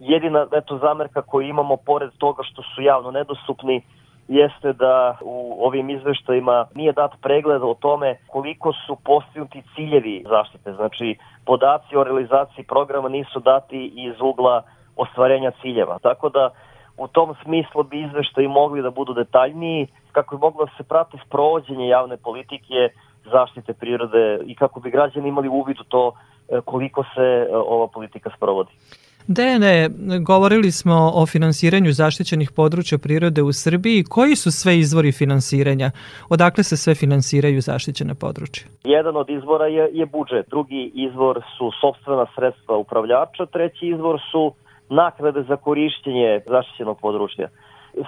Jedina 0.00 0.46
eto, 0.52 0.78
zamerka 0.78 1.22
koju 1.22 1.48
imamo, 1.48 1.76
pored 1.76 2.10
toga 2.18 2.42
što 2.42 2.62
su 2.62 2.82
javno 2.82 3.10
nedostupni, 3.10 3.82
jeste 4.28 4.72
da 4.72 5.18
u 5.22 5.66
ovim 5.66 5.90
izveštajima 5.90 6.66
nije 6.74 6.92
dat 6.92 7.12
pregled 7.22 7.62
o 7.62 7.74
tome 7.80 8.18
koliko 8.26 8.72
su 8.72 8.96
postignuti 9.04 9.62
ciljevi 9.74 10.24
zaštite. 10.28 10.72
Znači, 10.72 11.16
podaci 11.44 11.96
o 11.96 12.04
realizaciji 12.04 12.64
programa 12.64 13.08
nisu 13.08 13.40
dati 13.40 13.92
iz 13.96 14.14
ugla 14.20 14.62
ostvarenja 14.96 15.50
ciljeva. 15.62 15.98
Tako 15.98 16.28
da, 16.28 16.50
u 16.98 17.08
tom 17.08 17.34
smislu 17.44 17.82
bi 17.82 18.02
izveštaji 18.02 18.48
mogli 18.48 18.82
da 18.82 18.90
budu 18.90 19.14
detaljniji, 19.14 19.86
kako 20.12 20.36
bi 20.36 20.40
moglo 20.40 20.64
da 20.64 20.70
se 20.76 20.82
prati 20.88 21.18
sprovođenje 21.26 21.88
javne 21.88 22.16
politike 22.16 22.88
zaštite 23.24 23.72
prirode 23.72 24.38
i 24.46 24.54
kako 24.54 24.80
bi 24.80 24.90
građani 24.90 25.28
imali 25.28 25.48
uvid 25.48 25.80
u 25.80 25.84
to 25.84 26.12
e, 26.48 26.60
koliko 26.64 27.02
se 27.02 27.46
e, 27.50 27.56
ova 27.56 27.86
politika 27.86 28.30
sprovodi. 28.36 28.70
Dejane, 29.28 29.88
govorili 30.20 30.70
smo 30.70 31.12
o 31.14 31.26
finansiranju 31.26 31.92
zaštićenih 31.92 32.50
područja 32.56 32.98
prirode 32.98 33.42
u 33.42 33.52
Srbiji. 33.52 34.04
Koji 34.04 34.36
su 34.36 34.50
sve 34.52 34.78
izvori 34.78 35.12
finansiranja? 35.12 35.90
Odakle 36.28 36.64
se 36.64 36.76
sve 36.76 36.94
finansiraju 36.94 37.60
zaštićene 37.60 38.14
područja? 38.14 38.66
Jedan 38.84 39.16
od 39.16 39.30
izvora 39.30 39.66
je, 39.66 39.90
je 39.92 40.06
budžet, 40.06 40.46
drugi 40.50 40.90
izvor 40.94 41.42
su 41.58 41.70
sobstvena 41.80 42.26
sredstva 42.34 42.76
upravljača, 42.76 43.46
treći 43.46 43.86
izvor 43.86 44.20
su 44.30 44.52
naknade 44.88 45.42
za 45.42 45.56
korišćenje 45.56 46.40
zaštićenog 46.46 47.00
područja. 47.00 47.48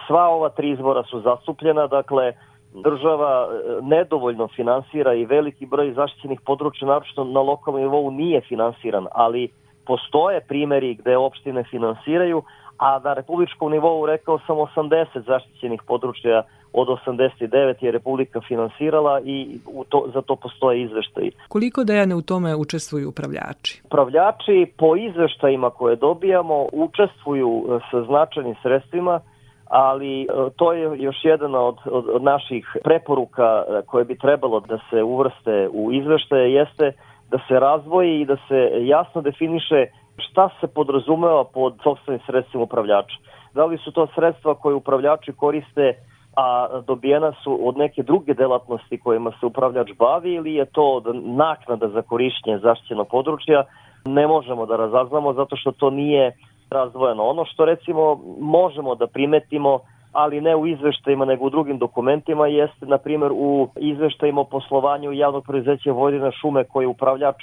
Sva 0.07 0.29
ova 0.29 0.49
tri 0.49 0.71
izvora 0.71 1.03
su 1.03 1.21
zastupljena, 1.21 1.87
dakle, 1.87 2.33
država 2.75 3.49
e, 3.49 3.83
nedovoljno 3.83 4.49
finansira 4.49 5.15
i 5.15 5.25
veliki 5.25 5.67
broj 5.67 5.93
zaštićenih 5.93 6.41
područja, 6.47 6.89
naročito 6.89 7.25
na 7.25 7.41
lokalnom 7.41 7.83
nivou, 7.83 8.11
nije 8.11 8.41
finansiran, 8.41 9.07
ali 9.13 9.49
postoje 9.87 10.41
primeri 10.41 10.95
gde 10.95 11.17
opštine 11.17 11.65
finansiraju, 11.65 12.43
a 12.79 13.01
na 13.05 13.15
republičkom 13.15 13.73
nivou 13.73 14.07
rekao 14.07 14.39
sam 14.47 14.57
80 14.57 15.27
zaštićenih 15.27 15.83
područja 15.87 16.43
od 16.73 16.89
89 16.89 17.85
je 17.85 17.93
Republika 17.93 18.41
finansirala 18.49 19.21
i 19.25 19.59
u 19.67 19.85
to, 19.85 20.11
za 20.15 20.23
to 20.23 20.37
postoje 20.37 20.83
izveštaji. 20.83 21.31
Koliko 21.49 21.85
dejane 21.85 22.15
u 22.15 22.23
tome 22.23 22.57
učestvuju 22.57 23.09
upravljači? 23.09 23.83
Upravljači 23.85 24.73
po 24.77 24.97
izveštajima 24.97 25.71
koje 25.71 25.97
dobijamo 25.97 26.67
učestvuju 26.73 27.65
e, 27.69 27.79
sa 27.91 28.03
značajnim 28.03 28.55
sredstvima, 28.63 29.21
ali 29.69 30.23
e, 30.23 30.27
to 30.57 30.73
je 30.73 31.03
još 31.03 31.17
jedan 31.23 31.55
od, 31.55 31.77
od, 31.85 32.09
od 32.09 32.23
naših 32.23 32.77
preporuka 32.85 33.65
e, 33.69 33.83
koje 33.87 34.05
bi 34.05 34.19
trebalo 34.19 34.61
da 34.61 34.79
se 34.91 35.03
uvrste 35.03 35.69
u 35.73 35.93
izveštaje, 35.93 36.53
jeste 36.53 36.93
da 37.31 37.39
se 37.49 37.61
razvoji 37.61 38.21
i 38.21 38.27
da 38.27 38.37
se 38.49 38.71
jasno 38.81 39.21
definiše 39.23 39.87
šta 40.19 40.49
se 40.61 40.67
podrazumeva 40.67 41.45
pod 41.45 41.75
sobstvenim 41.83 42.21
sredstvima 42.27 42.65
upravljača. 42.65 43.17
Da 43.55 43.65
li 43.65 43.79
su 43.79 43.93
to 43.93 44.07
sredstva 44.15 44.55
koje 44.55 44.75
upravljači 44.75 45.33
koriste 45.33 45.95
a 46.37 46.69
dobijena 46.87 47.33
su 47.43 47.69
od 47.69 47.77
neke 47.77 48.03
druge 48.03 48.35
delatnosti 48.35 48.99
kojima 48.99 49.33
se 49.41 49.47
upravljač 49.47 49.91
bavi 49.99 50.35
ili 50.35 50.55
je 50.55 50.65
to 50.65 51.03
naknada 51.15 51.89
za 51.89 52.03
korišćenje 52.03 52.59
zaštićenog 52.59 53.09
područja, 53.09 53.65
ne 54.05 54.27
možemo 54.27 54.67
da 54.67 54.77
razaznamo 54.77 55.33
zato 55.33 55.57
što 55.57 55.73
to 55.73 55.91
nije 55.91 56.33
razdvojeno. 56.71 57.23
Ono 57.23 57.45
što 57.45 57.65
recimo 57.65 58.21
možemo 58.41 58.95
da 58.95 59.07
primetimo 59.07 59.81
ali 60.13 60.41
ne 60.41 60.57
u 60.57 60.67
izveštajima 60.67 61.25
nego 61.25 61.45
u 61.45 61.51
drugim 61.51 61.79
dokumentima, 61.79 62.47
jeste 62.47 62.87
na 62.87 62.99
primjer 62.99 63.33
u 63.35 63.69
izveštajima 63.77 64.41
o 64.41 64.45
poslovanju 64.45 65.13
javnog 65.13 65.45
preduzeća 65.47 65.93
Vojvodina 65.93 66.31
šume 66.31 66.65
koji 66.65 66.87
upravljač 66.87 67.37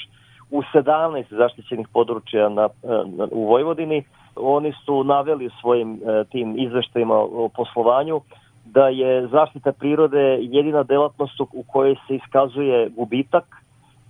u 0.51 0.61
17 0.73 1.23
zaštićenih 1.29 1.87
područja 1.93 2.49
na, 2.49 2.69
na, 3.05 3.27
u 3.31 3.47
Vojvodini. 3.47 4.03
Oni 4.35 4.73
su 4.85 5.03
naveli 5.03 5.47
u 5.47 5.51
svojim 5.61 5.93
e, 5.93 6.23
tim 6.23 6.55
izveštajima 6.57 7.15
o 7.15 7.49
poslovanju 7.55 8.21
da 8.65 8.87
je 8.87 9.27
zaštita 9.27 9.71
prirode 9.71 10.37
jedina 10.41 10.83
delatnost 10.83 11.39
u 11.39 11.63
kojoj 11.67 11.95
se 12.07 12.15
iskazuje 12.15 12.89
gubitak 12.89 13.45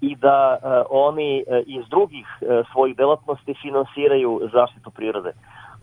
i 0.01 0.15
da 0.15 0.57
e, 0.57 0.67
oni 0.89 1.37
e, 1.39 1.63
iz 1.65 1.85
drugih 1.89 2.27
e, 2.41 2.63
svojih 2.71 2.97
delatnosti 2.97 3.53
finansiraju 3.61 4.41
zaštitu 4.53 4.91
prirode. 4.91 5.31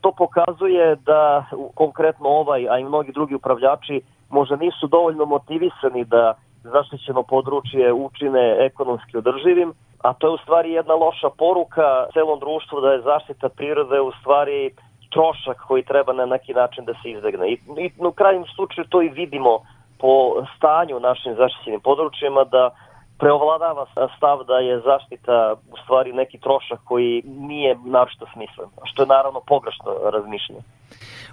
To 0.01 0.13
pokazuje 0.13 0.97
da 0.97 1.45
konkretno 1.75 2.29
ovaj, 2.29 2.69
a 2.69 2.79
i 2.79 2.85
mnogi 2.85 3.13
drugi 3.13 3.35
upravljači 3.35 4.01
možda 4.31 4.57
nisu 4.57 4.87
dovoljno 4.87 5.25
motivisani 5.25 6.05
da 6.05 6.35
zaštićeno 6.65 7.23
područje 7.23 7.93
učine 7.93 8.57
ekonomski 8.61 9.17
održivim, 9.17 9.73
a 10.03 10.13
to 10.13 10.27
je 10.27 10.35
u 10.35 10.39
stvari 10.39 10.73
jedna 10.73 10.95
loša 10.95 11.31
poruka 11.39 12.07
celom 12.13 12.41
društvu 12.41 12.81
da 12.81 12.93
je 12.93 13.01
zaštita 13.01 13.49
prirode 13.49 14.01
u 14.01 14.13
stvari 14.21 14.71
trošak 15.11 15.57
koji 15.69 15.83
treba 15.83 16.13
na 16.13 16.27
neki 16.27 16.55
način 16.55 16.85
da 16.85 16.93
se 16.93 17.11
izdegne. 17.11 17.49
I, 17.49 17.59
i 17.79 17.91
u 17.99 18.13
krajnjem 18.13 18.45
slučaju 18.55 18.87
to 18.89 19.03
i 19.03 19.09
vidimo 19.09 19.59
po 19.99 20.45
stanju 20.57 20.97
u 20.97 21.01
našim 21.01 21.35
zaštićenim 21.35 21.81
područjima 21.81 22.45
da 22.45 22.71
preovladava 23.23 23.87
stav 24.17 24.39
da 24.51 24.57
je 24.69 24.81
zaštita 24.81 25.55
u 25.73 25.77
stvari 25.85 26.13
neki 26.13 26.39
trošak 26.39 26.81
koji 26.85 27.23
nije 27.27 27.77
naročito 27.85 28.27
smislen, 28.35 28.69
što 28.85 29.03
je 29.03 29.07
naravno 29.17 29.41
pogrešno 29.47 29.91
razmišljanje. 30.15 30.63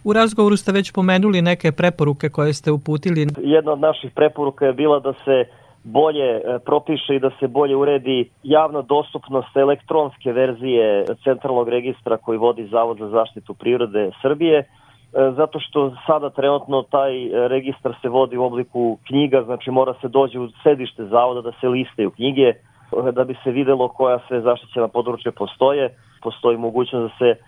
U 0.04 0.14
razgovoru 0.14 0.58
ste 0.58 0.72
već 0.72 0.92
pomenuli 0.92 1.42
neke 1.42 1.72
preporuke 1.72 2.30
koje 2.30 2.54
ste 2.54 2.72
uputili. 2.72 3.28
Jedna 3.38 3.72
od 3.72 3.80
naših 3.80 4.12
preporuka 4.16 4.66
je 4.66 4.74
bila 4.74 5.00
da 5.00 5.14
se 5.14 5.46
bolje 5.84 6.30
e, 6.38 6.60
propiše 6.66 7.16
i 7.16 7.20
da 7.20 7.32
se 7.40 7.48
bolje 7.48 7.76
uredi 7.76 8.30
javna 8.44 8.82
dostupnost 8.82 9.58
elektronske 9.58 10.32
verzije 10.32 11.06
centralnog 11.24 11.70
registra 11.70 12.18
koji 12.18 12.38
vodi 12.38 12.68
Zavod 12.72 12.98
za 12.98 13.08
zaštitu 13.08 13.54
prirode 13.54 14.12
Srbije, 14.22 14.64
zato 15.12 15.60
što 15.60 15.94
sada 16.08 16.30
trenutno 16.30 16.82
taj 16.82 17.26
e, 17.26 17.48
registar 17.48 17.94
se 18.02 18.10
vodi 18.10 18.38
u 18.38 18.44
obliku 18.44 18.98
knjiga, 19.08 19.44
znači 19.44 19.72
mora 19.72 19.94
se 20.02 20.08
dođe 20.08 20.40
u 20.40 20.50
sedište 20.64 21.06
zavoda 21.06 21.42
da 21.42 21.52
se 21.62 21.68
listaju 21.68 22.12
knjige, 22.12 22.48
e, 22.48 22.56
da 23.12 23.24
bi 23.24 23.36
se 23.44 23.52
videlo 23.52 23.88
koja 23.88 24.20
sve 24.28 24.42
zaštićena 24.42 24.88
područja 24.88 25.32
postoje. 25.32 25.96
Postoji 26.22 26.58
mogućnost 26.58 27.14
da 27.14 27.26
se 27.26 27.42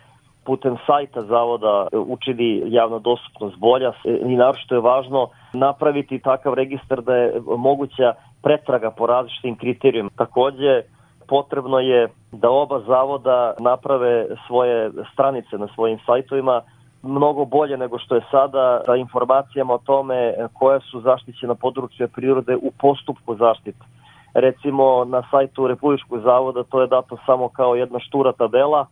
putem 0.44 0.78
sajta 0.86 1.22
zavoda 1.22 1.88
učini 1.94 2.64
javna 2.66 3.00
dostupnost 3.00 3.58
bolja 3.58 3.94
i 4.06 4.36
naročito 4.36 4.76
je 4.76 4.82
važno 4.82 5.30
napraviti 5.54 6.20
takav 6.20 6.54
registar 6.54 7.02
da 7.02 7.16
je 7.16 7.42
moguća 7.58 8.14
pretraga 8.44 8.92
po 8.92 9.06
različitim 9.06 9.56
kriterijima. 9.56 10.10
Takođe, 10.16 10.82
potrebno 11.28 11.80
je 11.80 12.08
da 12.32 12.50
oba 12.50 12.80
zavoda 12.88 13.54
naprave 13.60 14.28
svoje 14.48 14.92
stranice 15.14 15.58
na 15.58 15.68
svojim 15.76 16.00
sajtovima 16.06 16.62
mnogo 17.04 17.46
bolje 17.46 17.78
nego 17.78 18.00
što 18.00 18.16
je 18.16 18.22
sada 18.32 18.82
sa 18.86 18.96
informacijama 18.96 19.74
o 19.74 19.78
tome 19.78 20.34
koja 20.54 20.80
su 20.80 21.02
zaštićena 21.02 21.56
područja 21.56 22.08
prirode 22.08 22.56
u 22.56 22.72
postupku 22.80 23.36
zaštite. 23.36 23.86
Recimo 24.34 25.06
na 25.06 25.24
sajtu 25.32 25.68
Republičkog 25.68 26.20
zavoda 26.20 26.64
to 26.64 26.82
je 26.82 26.88
dato 26.88 27.18
samo 27.26 27.50
kao 27.50 27.76
jedna 27.76 28.00
štura 28.00 28.32
tabela 28.32 28.86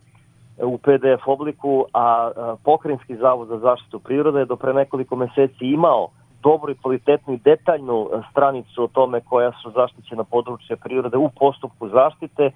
u 0.64 0.78
PDF 0.78 1.28
obliku, 1.28 1.86
a 1.94 2.32
Pokrinjski 2.64 3.16
zavod 3.16 3.48
za 3.48 3.58
zaštitu 3.58 4.00
prirode 4.00 4.40
je 4.40 4.46
do 4.46 4.56
pre 4.56 4.74
nekoliko 4.74 5.16
meseci 5.16 5.66
imao 5.66 6.08
dobru 6.44 6.72
i 6.72 6.78
kvalitetnu 6.82 7.34
i 7.34 7.38
detaljnu 7.38 8.10
stranicu 8.32 8.84
o 8.84 8.88
tome 8.88 9.22
koja 9.22 9.52
su 9.52 9.72
zaštićena 9.72 10.24
područja 10.24 10.76
prirode 10.76 11.18
u 11.18 11.30
postupku 11.30 11.90
zaštite 11.90 12.52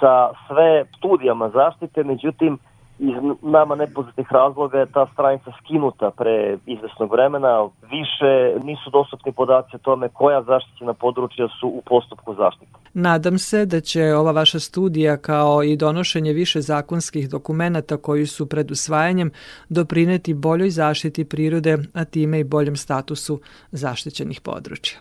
sa 0.00 0.30
sve 0.48 0.84
studijama 0.98 1.48
zaštite, 1.48 2.04
međutim 2.04 2.58
iz 2.98 3.14
nama 3.42 3.74
nepoznatih 3.74 4.26
razloga 4.30 4.78
je 4.78 4.86
ta 4.86 5.06
stranica 5.12 5.50
skinuta 5.60 6.10
pre 6.10 6.58
izvesnog 6.66 7.12
vremena. 7.12 7.68
Više 7.90 8.60
nisu 8.64 8.90
dostupni 8.90 9.32
podaci 9.32 9.76
o 9.76 9.78
tome 9.78 10.08
koja 10.08 10.42
zaštićena 10.42 10.94
područja 10.94 11.48
su 11.60 11.68
u 11.68 11.82
postupku 11.86 12.34
zaštite. 12.34 12.72
Nadam 12.94 13.38
se 13.38 13.66
da 13.66 13.80
će 13.80 14.14
ova 14.14 14.32
vaša 14.32 14.60
studija 14.60 15.16
kao 15.16 15.62
i 15.62 15.76
donošenje 15.76 16.32
više 16.32 16.60
zakonskih 16.60 17.30
dokumenata 17.30 17.96
koji 17.96 18.26
su 18.26 18.48
pred 18.48 18.70
usvajanjem 18.70 19.30
doprineti 19.68 20.34
boljoj 20.34 20.70
zaštiti 20.70 21.24
prirode, 21.24 21.78
a 21.94 22.04
time 22.04 22.40
i 22.40 22.44
boljem 22.44 22.76
statusu 22.76 23.40
zaštićenih 23.70 24.40
područja. 24.40 24.98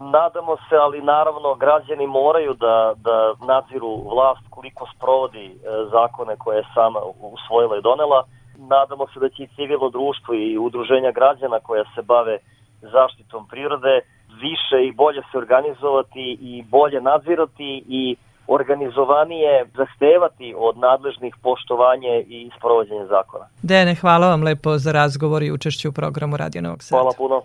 Nadamo 0.00 0.56
se, 0.56 0.76
ali 0.76 1.00
naravno 1.00 1.54
građani 1.54 2.06
moraju 2.06 2.54
da, 2.54 2.94
da 2.96 3.34
nadziru 3.46 3.92
vlast 4.12 4.44
koliko 4.50 4.86
sprovodi 4.96 5.46
e, 5.46 5.56
zakone 5.90 6.36
koje 6.36 6.56
je 6.56 6.70
sama 6.74 7.00
usvojila 7.36 7.78
i 7.78 7.82
donela. 7.82 8.24
Nadamo 8.58 9.06
se 9.06 9.20
da 9.20 9.28
će 9.28 9.42
i 9.42 9.52
civilno 9.56 9.88
društvo 9.90 10.34
i 10.34 10.58
udruženja 10.58 11.10
građana 11.12 11.60
koja 11.60 11.84
se 11.94 12.02
bave 12.02 12.38
zaštitom 12.80 13.48
prirode 13.48 14.00
više 14.46 14.78
i 14.86 14.92
bolje 14.92 15.22
se 15.32 15.38
organizovati 15.38 16.38
i 16.40 16.64
bolje 16.70 17.00
nadzirati 17.00 17.84
i 17.88 18.16
organizovanije 18.46 19.66
zahtevati 19.76 20.54
od 20.58 20.78
nadležnih 20.78 21.34
poštovanje 21.42 22.24
i 22.28 22.50
sprovođenje 22.56 23.06
zakona. 23.06 23.44
Dene, 23.62 23.94
hvala 23.94 24.28
vam 24.28 24.42
lepo 24.42 24.78
za 24.78 24.92
razgovor 24.92 25.42
i 25.42 25.52
učešće 25.52 25.88
u 25.88 25.92
programu 25.92 26.36
Radio 26.36 26.62
Novog 26.62 26.82
Sada. 26.82 27.00
Hvala 27.00 27.12
puno. 27.18 27.42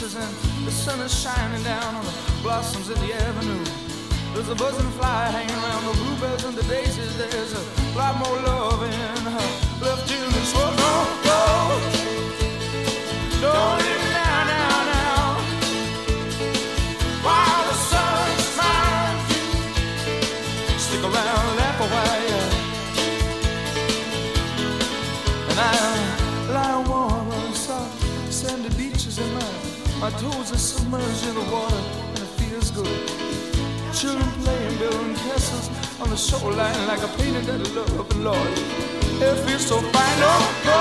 And 0.00 0.14
the 0.64 0.70
sun 0.70 1.00
is 1.00 1.12
shining 1.12 1.60
down 1.64 1.94
on 1.96 2.04
the 2.04 2.12
blossoms 2.40 2.88
in 2.88 2.94
the 3.04 3.12
avenue. 3.14 3.64
There's 4.32 4.48
a 4.48 4.54
buzzing 4.54 4.88
fly 4.92 5.24
hanging 5.26 5.56
around 5.56 5.86
the 5.86 5.92
bluebells 6.00 6.44
and 6.44 6.56
the 6.56 6.62
daisies. 6.68 7.16
There's 7.16 7.52
a 7.52 7.98
lot 7.98 8.16
more 8.16 8.36
love 8.42 8.80
in 8.84 8.92
her 8.92 9.84
left 9.84 10.08
in 10.12 10.30
this 10.30 10.54
world. 10.54 10.76
Don't 10.76 11.24
go, 11.24 11.80
don't 13.40 13.87
toes 30.20 30.52
are 30.52 30.58
submerged 30.58 31.26
in 31.28 31.34
the 31.34 31.46
water 31.52 31.82
and 32.08 32.18
it 32.18 32.32
feels 32.40 32.70
good. 32.70 32.98
Children 33.94 34.28
playing, 34.42 34.78
building 34.78 35.14
castles 35.14 35.70
on 36.00 36.10
the 36.10 36.16
shoreline 36.16 36.86
like 36.88 37.02
a 37.02 37.08
painted 37.18 37.44
that 37.44 37.60
love, 37.74 38.00
of 38.00 38.08
the 38.08 38.18
Lord. 38.18 38.52
It 39.22 39.36
feels 39.46 39.66
so 39.66 39.78
fine. 39.80 40.18
Don't 40.18 40.64
go. 40.64 40.80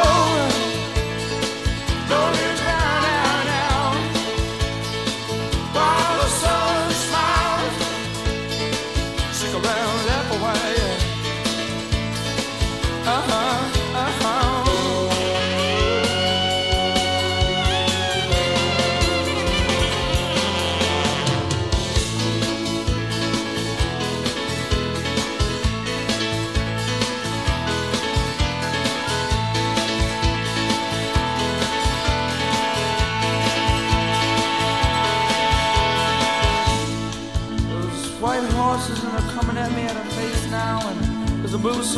Don't 2.10 2.77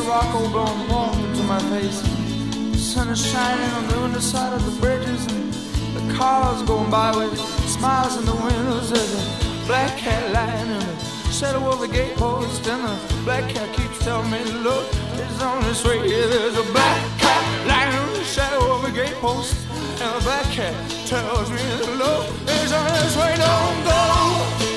blue 0.10 0.18
Sirocco 0.22 0.50
blowing 0.50 0.90
warm 0.90 1.20
into 1.26 1.44
my 1.44 1.60
face. 1.70 2.02
The 2.02 2.78
sun 2.78 3.10
is 3.10 3.24
shining 3.24 3.70
on 3.74 3.88
the 3.88 4.00
underside 4.00 4.54
of 4.54 4.66
the 4.66 4.82
bridges, 4.82 5.26
and 5.28 5.54
the 5.94 6.14
cars 6.16 6.62
going 6.64 6.90
by 6.90 7.16
with 7.16 7.38
smiles 7.70 8.18
in 8.18 8.26
the 8.26 8.34
windows. 8.34 8.90
There's 8.90 9.14
a 9.14 9.68
black 9.68 9.96
cat 9.98 10.34
lying 10.34 10.72
in 10.72 10.80
the 10.80 11.32
shadow 11.32 11.70
of 11.70 11.80
the 11.80 11.88
gatepost, 11.88 12.68
and 12.68 12.82
the 12.84 13.24
black 13.24 13.50
cat 13.54 13.72
keeps 13.76 14.00
telling 14.00 14.32
me, 14.32 14.44
Look, 14.64 14.88
it's 15.14 15.42
on 15.42 15.62
this 15.64 15.84
way. 15.86 15.98
Yeah, 15.98 16.26
there's 16.28 16.58
a 16.58 16.64
black 16.74 17.20
cat 17.20 17.68
lying 17.68 17.94
in 17.94 18.14
the 18.14 18.24
shadow 18.24 18.76
of 18.76 18.82
the 18.82 18.92
gatepost, 18.92 19.54
and 20.02 20.10
the 20.16 20.24
black 20.24 20.46
cat 20.46 20.74
tells 21.06 21.50
me, 21.52 21.64
Look, 21.98 22.26
it's 22.48 22.74
on 22.74 22.88
this 22.98 23.16
way. 23.16 23.36
Don't 23.38 23.84
go. 23.86 24.69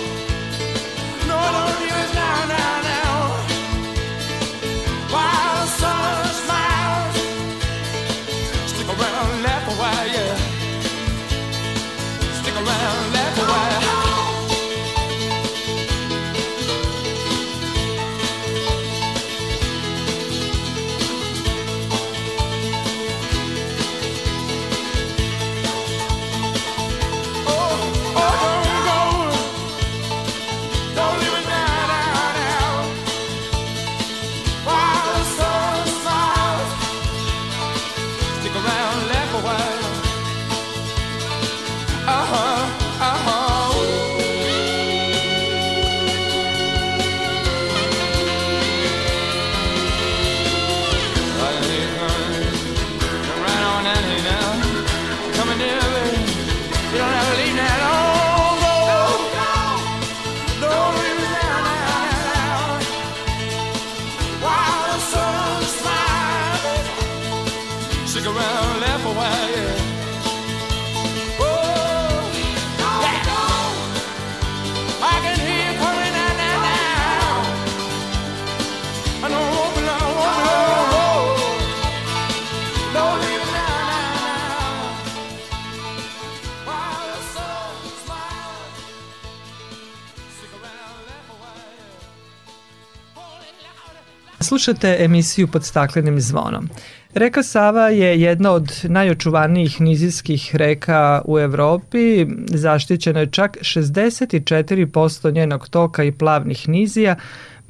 Slušate 94.62 94.96
emisiju 95.00 95.48
pod 95.48 95.64
staklenim 95.64 96.20
zvonom. 96.20 96.68
Reka 97.14 97.42
Sava 97.42 97.88
je 97.88 98.20
jedna 98.20 98.52
od 98.52 98.72
najočuvanijih 98.82 99.80
nizijskih 99.80 100.56
reka 100.56 101.22
u 101.24 101.38
Evropi. 101.38 102.26
Zaštićena 102.46 103.20
je 103.20 103.30
čak 103.30 103.56
64% 103.60 105.32
njenog 105.34 105.68
toka 105.68 106.04
i 106.04 106.12
plavnih 106.12 106.68
nizija, 106.68 107.16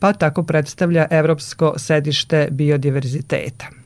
pa 0.01 0.13
tako 0.13 0.43
predstavlja 0.43 1.07
evropsko 1.11 1.75
sedište 1.77 2.49
biodiverziteta. 2.51 3.82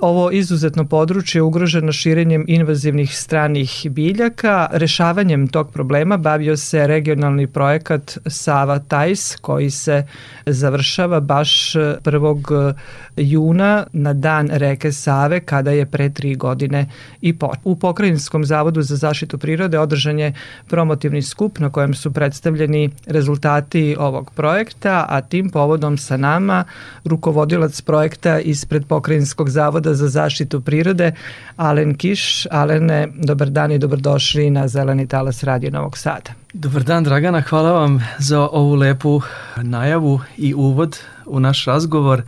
Ovo 0.00 0.30
izuzetno 0.30 0.84
područje 0.84 1.38
je 1.38 1.42
ugroženo 1.42 1.92
širenjem 1.92 2.44
invazivnih 2.48 3.16
stranih 3.16 3.86
biljaka. 3.90 4.68
Rešavanjem 4.72 5.48
tog 5.48 5.72
problema 5.72 6.16
bavio 6.16 6.56
se 6.56 6.86
regionalni 6.86 7.46
projekat 7.46 8.18
Sava 8.26 8.78
Tajs 8.78 9.36
koji 9.36 9.70
se 9.70 10.06
završava 10.46 11.20
baš 11.20 11.72
1. 11.72 12.74
juna 13.16 13.86
na 13.92 14.12
dan 14.12 14.48
reke 14.52 14.92
Save 14.92 15.40
kada 15.40 15.70
je 15.70 15.86
pre 15.86 16.10
tri 16.10 16.34
godine 16.34 16.86
i 17.20 17.38
po. 17.38 17.52
U 17.64 17.76
Pokrajinskom 17.76 18.44
zavodu 18.44 18.82
za 18.82 18.96
zaštitu 18.96 19.38
prirode 19.38 19.78
održan 19.78 20.18
je 20.18 20.34
promotivni 20.68 21.22
skup 21.22 21.58
na 21.58 21.70
kojem 21.70 21.94
su 21.94 22.12
predstavljeni 22.12 22.90
rezultati 23.06 23.96
ovog 23.98 24.30
projekta, 24.30 25.06
a 25.08 25.20
tim 25.20 25.50
povodom 25.50 25.98
sa 25.98 26.16
nama 26.16 26.64
rukovodilac 27.04 27.80
projekta 27.80 28.38
ispred 28.38 28.86
Pokrajinskog 28.86 29.50
zavoda 29.50 29.89
Zavoda 29.90 29.94
za 29.94 30.08
zaštitu 30.08 30.60
prirode, 30.60 31.12
Alen 31.56 31.94
Kiš. 31.94 32.46
Alene, 32.50 33.08
dobar 33.14 33.50
dan 33.50 33.72
i 33.72 33.78
dobrodošli 33.78 34.50
na 34.50 34.68
Zeleni 34.68 35.06
talas 35.06 35.42
Radio 35.42 35.70
Novog 35.70 35.98
Sada. 35.98 36.30
Dobar 36.52 36.82
dan 36.82 37.04
Dragana, 37.04 37.40
hvala 37.40 37.72
vam 37.72 38.00
za 38.18 38.40
ovu 38.40 38.74
lepu 38.74 39.20
najavu 39.56 40.20
i 40.36 40.54
uvod 40.54 40.98
u 41.26 41.40
naš 41.40 41.64
razgovor. 41.64 42.22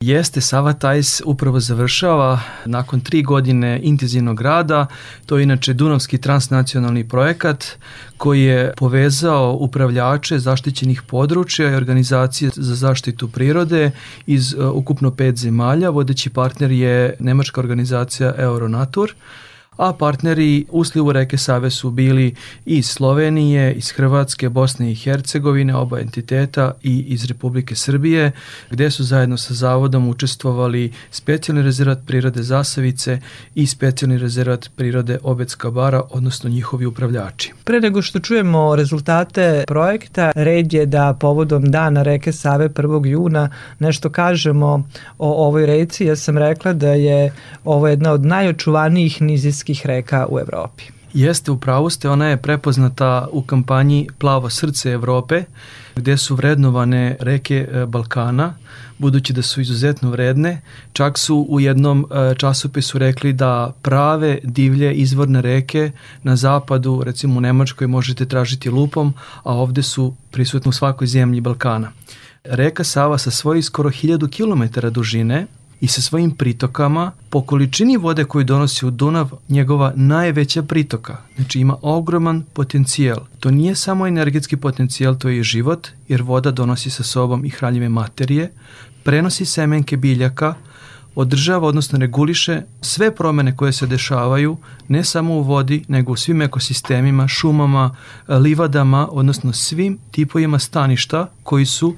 Jeste, 0.00 0.40
Sava 0.40 0.72
Tajs 0.72 1.22
upravo 1.24 1.60
završava 1.60 2.40
nakon 2.64 3.00
tri 3.00 3.22
godine 3.22 3.80
intenzivnog 3.82 4.40
rada. 4.40 4.86
To 5.26 5.36
je 5.36 5.42
inače 5.42 5.72
Dunavski 5.72 6.18
transnacionalni 6.18 7.08
projekat 7.08 7.64
koji 8.16 8.42
je 8.42 8.72
povezao 8.76 9.56
upravljače 9.60 10.38
zaštićenih 10.38 11.02
područja 11.02 11.70
i 11.70 11.74
organizacije 11.74 12.50
za 12.54 12.74
zaštitu 12.74 13.28
prirode 13.28 13.90
iz 14.26 14.54
uh, 14.54 14.74
ukupno 14.74 15.10
pet 15.10 15.36
zemalja. 15.36 15.90
Vodeći 15.90 16.30
partner 16.30 16.70
je 16.70 17.16
nemačka 17.18 17.60
organizacija 17.60 18.34
Euronatur 18.36 19.14
a 19.78 19.92
partneri 19.92 20.64
u 20.70 20.84
slivu 20.84 21.12
reke 21.12 21.38
Save 21.38 21.70
su 21.70 21.90
bili 21.90 22.34
iz 22.66 22.86
Slovenije, 22.86 23.72
iz 23.72 23.90
Hrvatske, 23.90 24.48
Bosne 24.48 24.92
i 24.92 24.94
Hercegovine, 24.94 25.76
oba 25.76 26.00
entiteta 26.00 26.72
i 26.82 26.98
iz 26.98 27.24
Republike 27.24 27.74
Srbije, 27.74 28.32
gde 28.70 28.90
su 28.90 29.04
zajedno 29.04 29.36
sa 29.36 29.54
zavodom 29.54 30.08
učestvovali 30.08 30.92
specijalni 31.10 31.62
rezervat 31.62 31.98
prirode 32.06 32.42
Zasavice 32.42 33.18
i 33.54 33.66
specijalni 33.66 34.18
rezervat 34.18 34.68
prirode 34.76 35.18
Obecka 35.22 35.70
bara, 35.70 36.02
odnosno 36.10 36.50
njihovi 36.50 36.86
upravljači. 36.86 37.52
Pre 37.64 37.80
nego 37.80 38.02
što 38.02 38.18
čujemo 38.18 38.76
rezultate 38.76 39.64
projekta, 39.66 40.32
red 40.34 40.72
je 40.72 40.86
da 40.86 41.16
povodom 41.20 41.70
dana 41.70 42.02
reke 42.02 42.32
Save 42.32 42.68
1. 42.68 43.06
juna 43.06 43.50
nešto 43.78 44.10
kažemo 44.10 44.88
o 45.18 45.46
ovoj 45.46 45.66
reci. 45.66 46.04
Ja 46.04 46.16
sam 46.16 46.38
rekla 46.38 46.72
da 46.72 46.88
je 46.88 47.32
ovo 47.64 47.88
jedna 47.88 48.12
od 48.12 48.24
najočuvanijih 48.24 49.22
nizijskih 49.22 49.67
morskih 49.68 49.86
reka 49.86 50.26
u 50.30 50.38
Evropi. 50.38 50.84
Jeste, 51.14 51.50
u 51.50 51.58
pravu 51.58 51.90
ste, 51.90 52.08
ona 52.08 52.26
je 52.26 52.36
prepoznata 52.36 53.28
u 53.32 53.42
kampanji 53.42 54.08
Plavo 54.18 54.50
srce 54.50 54.90
Evrope, 54.90 55.44
gde 55.96 56.16
su 56.16 56.36
vrednovane 56.36 57.16
reke 57.20 57.68
e, 57.72 57.86
Balkana, 57.86 58.54
budući 58.98 59.32
da 59.32 59.42
su 59.42 59.60
izuzetno 59.60 60.10
vredne. 60.10 60.60
Čak 60.92 61.18
su 61.18 61.46
u 61.48 61.60
jednom 61.60 62.06
e, 62.10 62.34
časopisu 62.34 62.98
rekli 62.98 63.32
da 63.32 63.72
prave 63.82 64.38
divlje 64.42 64.94
izvorne 64.94 65.42
reke 65.42 65.92
na 66.22 66.36
zapadu, 66.36 67.02
recimo 67.04 67.38
u 67.38 67.40
Nemačkoj, 67.40 67.86
možete 67.86 68.26
tražiti 68.26 68.70
lupom, 68.70 69.14
a 69.44 69.52
ovde 69.54 69.82
su 69.82 70.14
prisutne 70.30 70.68
u 70.68 70.72
svakoj 70.72 71.06
zemlji 71.06 71.40
Balkana. 71.40 71.92
Reka 72.44 72.84
Sava 72.84 73.18
sa 73.18 73.30
svojih 73.30 73.64
skoro 73.64 73.90
1000 73.90 74.28
km 74.30 74.88
dužine 74.88 75.46
i 75.80 75.88
sa 75.88 76.02
svojim 76.02 76.30
pritokama 76.30 77.12
po 77.30 77.42
količini 77.42 77.96
vode 77.96 78.24
koju 78.24 78.44
donosi 78.44 78.86
u 78.86 78.90
Dunav 78.90 79.30
njegova 79.48 79.92
najveća 79.96 80.62
pritoka. 80.62 81.16
Znači 81.36 81.60
ima 81.60 81.76
ogroman 81.82 82.44
potencijal. 82.52 83.18
To 83.40 83.50
nije 83.50 83.74
samo 83.74 84.06
energetski 84.06 84.56
potencijal, 84.56 85.18
to 85.18 85.28
je 85.28 85.42
život, 85.42 85.88
jer 86.08 86.22
voda 86.22 86.50
donosi 86.50 86.90
sa 86.90 87.02
sobom 87.02 87.44
i 87.44 87.50
hranjive 87.50 87.88
materije, 87.88 88.52
prenosi 89.02 89.44
semenke 89.44 89.96
biljaka, 89.96 90.54
održava, 91.14 91.68
odnosno 91.68 91.98
reguliše 91.98 92.62
sve 92.80 93.14
promene 93.14 93.56
koje 93.56 93.72
se 93.72 93.86
dešavaju 93.86 94.56
ne 94.88 95.04
samo 95.04 95.34
u 95.34 95.42
vodi, 95.42 95.84
nego 95.88 96.12
u 96.12 96.16
svim 96.16 96.42
ekosistemima, 96.42 97.28
šumama, 97.28 97.96
livadama, 98.28 99.08
odnosno 99.10 99.52
svim 99.52 99.98
tipovima 100.10 100.58
staništa 100.58 101.30
koji 101.42 101.66
su 101.66 101.94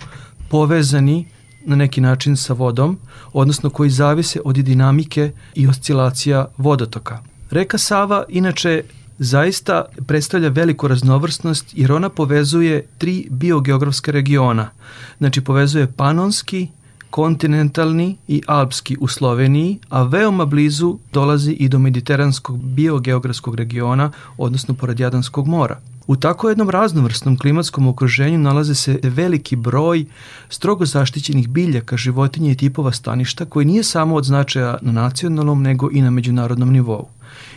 povezani 0.50 1.26
na 1.64 1.76
neki 1.76 2.00
način 2.00 2.36
sa 2.36 2.52
vodom, 2.52 2.98
odnosno 3.32 3.70
koji 3.70 3.90
zavise 3.90 4.40
od 4.44 4.56
dinamike 4.56 5.32
i 5.54 5.66
oscilacija 5.66 6.46
vodotoka. 6.56 7.18
Reka 7.50 7.78
Sava 7.78 8.24
inače 8.28 8.82
zaista 9.18 9.84
predstavlja 10.06 10.48
veliku 10.48 10.88
raznovrsnost 10.88 11.66
jer 11.72 11.92
ona 11.92 12.08
povezuje 12.08 12.86
tri 12.98 13.26
biogeografske 13.30 14.12
regiona. 14.12 14.70
Znači 15.18 15.40
povezuje 15.40 15.92
panonski, 15.92 16.68
kontinentalni 17.10 18.16
i 18.28 18.42
alpski 18.46 18.96
u 19.00 19.08
Sloveniji, 19.08 19.78
a 19.88 20.02
veoma 20.02 20.44
blizu 20.44 20.98
dolazi 21.12 21.52
i 21.52 21.68
do 21.68 21.78
mediteranskog 21.78 22.62
biogeografskog 22.62 23.54
regiona, 23.54 24.10
odnosno 24.38 24.74
pored 24.74 25.00
Jadanskog 25.00 25.48
mora. 25.48 25.80
U 26.06 26.16
tako 26.16 26.48
jednom 26.48 26.70
raznovrsnom 26.70 27.38
klimatskom 27.38 27.88
okruženju 27.88 28.38
nalaze 28.38 28.74
se 28.74 28.98
veliki 29.02 29.56
broj 29.56 30.04
strogo 30.48 30.86
zaštićenih 30.86 31.48
biljaka, 31.48 31.96
životinja 31.96 32.50
i 32.50 32.56
tipova 32.56 32.92
staništa 32.92 33.44
koji 33.44 33.66
nije 33.66 33.84
samo 33.84 34.14
od 34.14 34.24
značaja 34.24 34.78
na 34.82 34.92
nacionalnom 34.92 35.62
nego 35.62 35.90
i 35.92 36.02
na 36.02 36.10
međunarodnom 36.10 36.72
nivou. 36.72 37.08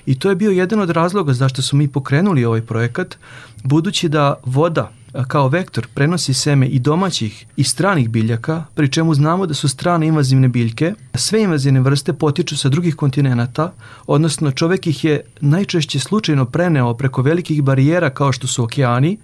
I 0.05 0.19
to 0.19 0.29
je 0.29 0.35
bio 0.35 0.51
jedan 0.51 0.79
od 0.79 0.89
razloga 0.89 1.33
zašto 1.33 1.61
smo 1.61 1.77
mi 1.77 1.87
pokrenuli 1.87 2.45
ovaj 2.45 2.61
projekat, 2.61 3.17
budući 3.63 4.09
da 4.09 4.35
voda 4.45 4.91
kao 5.27 5.47
vektor 5.47 5.87
prenosi 5.93 6.33
seme 6.33 6.67
i 6.67 6.79
domaćih 6.79 7.45
i 7.55 7.63
stranih 7.63 8.09
biljaka, 8.09 8.63
pri 8.75 8.91
čemu 8.91 9.13
znamo 9.13 9.45
da 9.45 9.53
su 9.53 9.69
strane 9.69 10.07
invazivne 10.07 10.47
biljke. 10.47 10.93
Sve 11.15 11.41
invazivne 11.41 11.79
vrste 11.79 12.13
potiču 12.13 12.57
sa 12.57 12.69
drugih 12.69 12.95
kontinenta, 12.95 13.73
odnosno 14.07 14.51
čovek 14.51 14.87
ih 14.87 15.05
je 15.05 15.21
najčešće 15.41 15.99
slučajno 15.99 16.45
preneo 16.45 16.93
preko 16.93 17.21
velikih 17.21 17.63
barijera 17.63 18.09
kao 18.09 18.31
što 18.31 18.47
su 18.47 18.63
okeani, 18.63 19.17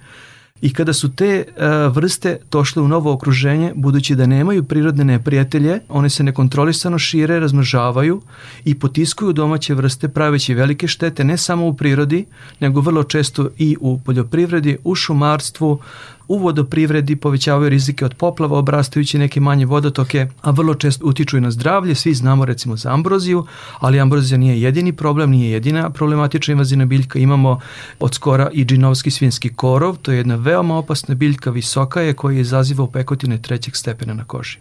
I 0.62 0.74
kada 0.74 0.94
su 0.94 1.16
te 1.16 1.46
uh, 1.48 1.96
vrste 1.96 2.38
došle 2.52 2.82
u 2.82 2.88
novo 2.88 3.14
okruženje, 3.14 3.74
budući 3.76 4.16
da 4.16 4.26
nemaju 4.26 4.64
prirodne 4.64 5.04
neprijatelje, 5.04 5.80
one 5.90 6.10
se 6.10 6.24
nekontrolisano 6.24 7.00
šire, 7.00 7.40
razmnožavaju 7.40 8.22
i 8.66 8.80
potiskuju 8.80 9.34
domaće 9.34 9.74
vrste 9.74 10.08
praveći 10.08 10.54
velike 10.54 10.88
štete 10.88 11.24
ne 11.24 11.38
samo 11.38 11.68
u 11.68 11.74
prirodi, 11.74 12.26
nego 12.60 12.82
vrlo 12.82 13.04
često 13.04 13.50
i 13.58 13.78
u 13.80 14.00
poljoprivredi, 14.00 14.78
u 14.84 14.96
šumarstvu, 14.96 15.80
u 16.30 16.38
vodoprivredi 16.38 17.16
povećavaju 17.16 17.70
rizike 17.70 18.06
od 18.06 18.14
poplava 18.14 18.58
obrastajući 18.58 19.18
neke 19.18 19.40
manje 19.40 19.66
vodotoke, 19.66 20.28
a 20.42 20.52
vrlo 20.52 20.76
često 20.76 21.06
utiču 21.06 21.38
i 21.38 21.42
na 21.42 21.52
zdravlje. 21.52 21.96
Svi 21.96 22.14
znamo 22.14 22.46
recimo 22.46 22.76
za 22.78 22.94
ambroziju, 22.94 23.46
ali 23.80 24.00
ambrozija 24.00 24.38
nije 24.38 24.62
jedini 24.62 24.94
problem, 24.94 25.30
nije 25.30 25.52
jedina 25.52 25.90
problematična 25.90 26.52
invazivna 26.52 26.86
biljka. 26.86 27.20
Imamo 27.20 27.60
od 28.00 28.16
skora 28.16 28.50
i 28.54 28.66
džinovski 28.66 29.12
svinski 29.12 29.54
korov, 29.54 29.98
to 29.98 30.12
je 30.12 30.18
jedna 30.18 30.36
veoma 30.36 30.78
opasna 30.78 31.16
biljka, 31.16 31.52
visoka 31.52 32.02
je 32.02 32.14
koja 32.14 32.40
izaziva 32.40 32.88
pekotine 32.88 33.42
trećeg 33.42 33.76
stepena 33.76 34.14
na 34.14 34.26
koži. 34.26 34.58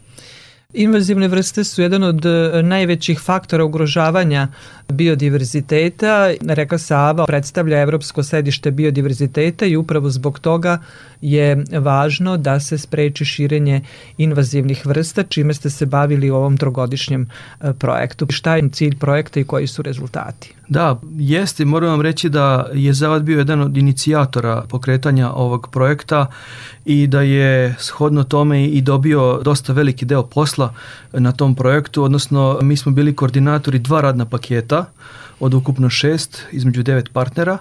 Invazivne 0.74 1.28
vrste 1.28 1.64
su 1.64 1.82
jedan 1.82 2.02
od 2.02 2.26
e, 2.26 2.62
najvećih 2.62 3.20
faktora 3.20 3.64
ugrožavanja 3.64 4.48
biodiverziteta. 4.88 6.30
Reka 6.40 6.78
Sava 6.78 7.26
predstavlja 7.26 7.80
evropsko 7.80 8.22
sedište 8.22 8.70
biodiverziteta 8.70 9.66
i 9.66 9.76
upravo 9.76 10.10
zbog 10.10 10.38
toga 10.38 10.78
je 11.20 11.64
važno 11.80 12.36
da 12.36 12.60
se 12.60 12.78
spreči 12.78 13.24
širenje 13.24 13.80
invazivnih 14.18 14.86
vrsta, 14.86 15.22
čime 15.22 15.54
ste 15.54 15.70
se 15.70 15.86
bavili 15.86 16.30
u 16.30 16.36
ovom 16.36 16.56
trogodišnjem 16.56 17.26
e, 17.60 17.72
projektu. 17.72 18.26
Šta 18.30 18.56
je 18.56 18.68
cilj 18.72 18.96
projekta 18.98 19.40
i 19.40 19.44
koji 19.44 19.66
su 19.66 19.82
rezultati? 19.82 20.54
Da, 20.68 21.00
jeste. 21.18 21.64
Moram 21.64 21.90
vam 21.90 22.00
reći 22.00 22.28
da 22.28 22.68
je 22.74 22.92
Zavad 22.92 23.22
bio 23.22 23.38
jedan 23.38 23.60
od 23.60 23.76
inicijatora 23.76 24.64
pokretanja 24.68 25.30
ovog 25.30 25.68
projekta 25.72 26.26
i 26.84 27.06
da 27.06 27.22
je 27.22 27.74
shodno 27.78 28.24
tome 28.24 28.64
i 28.64 28.80
dobio 28.80 29.40
dosta 29.44 29.72
veliki 29.72 30.04
deo 30.04 30.22
posla 30.22 30.74
na 31.12 31.32
tom 31.32 31.54
projektu, 31.54 32.02
odnosno 32.02 32.58
mi 32.62 32.76
smo 32.76 32.92
bili 32.92 33.16
koordinatori 33.16 33.78
dva 33.78 34.00
radna 34.00 34.24
paketa 34.24 34.84
od 35.40 35.54
ukupno 35.54 35.90
šest 35.90 36.42
između 36.52 36.82
devet 36.82 37.12
partnera 37.12 37.58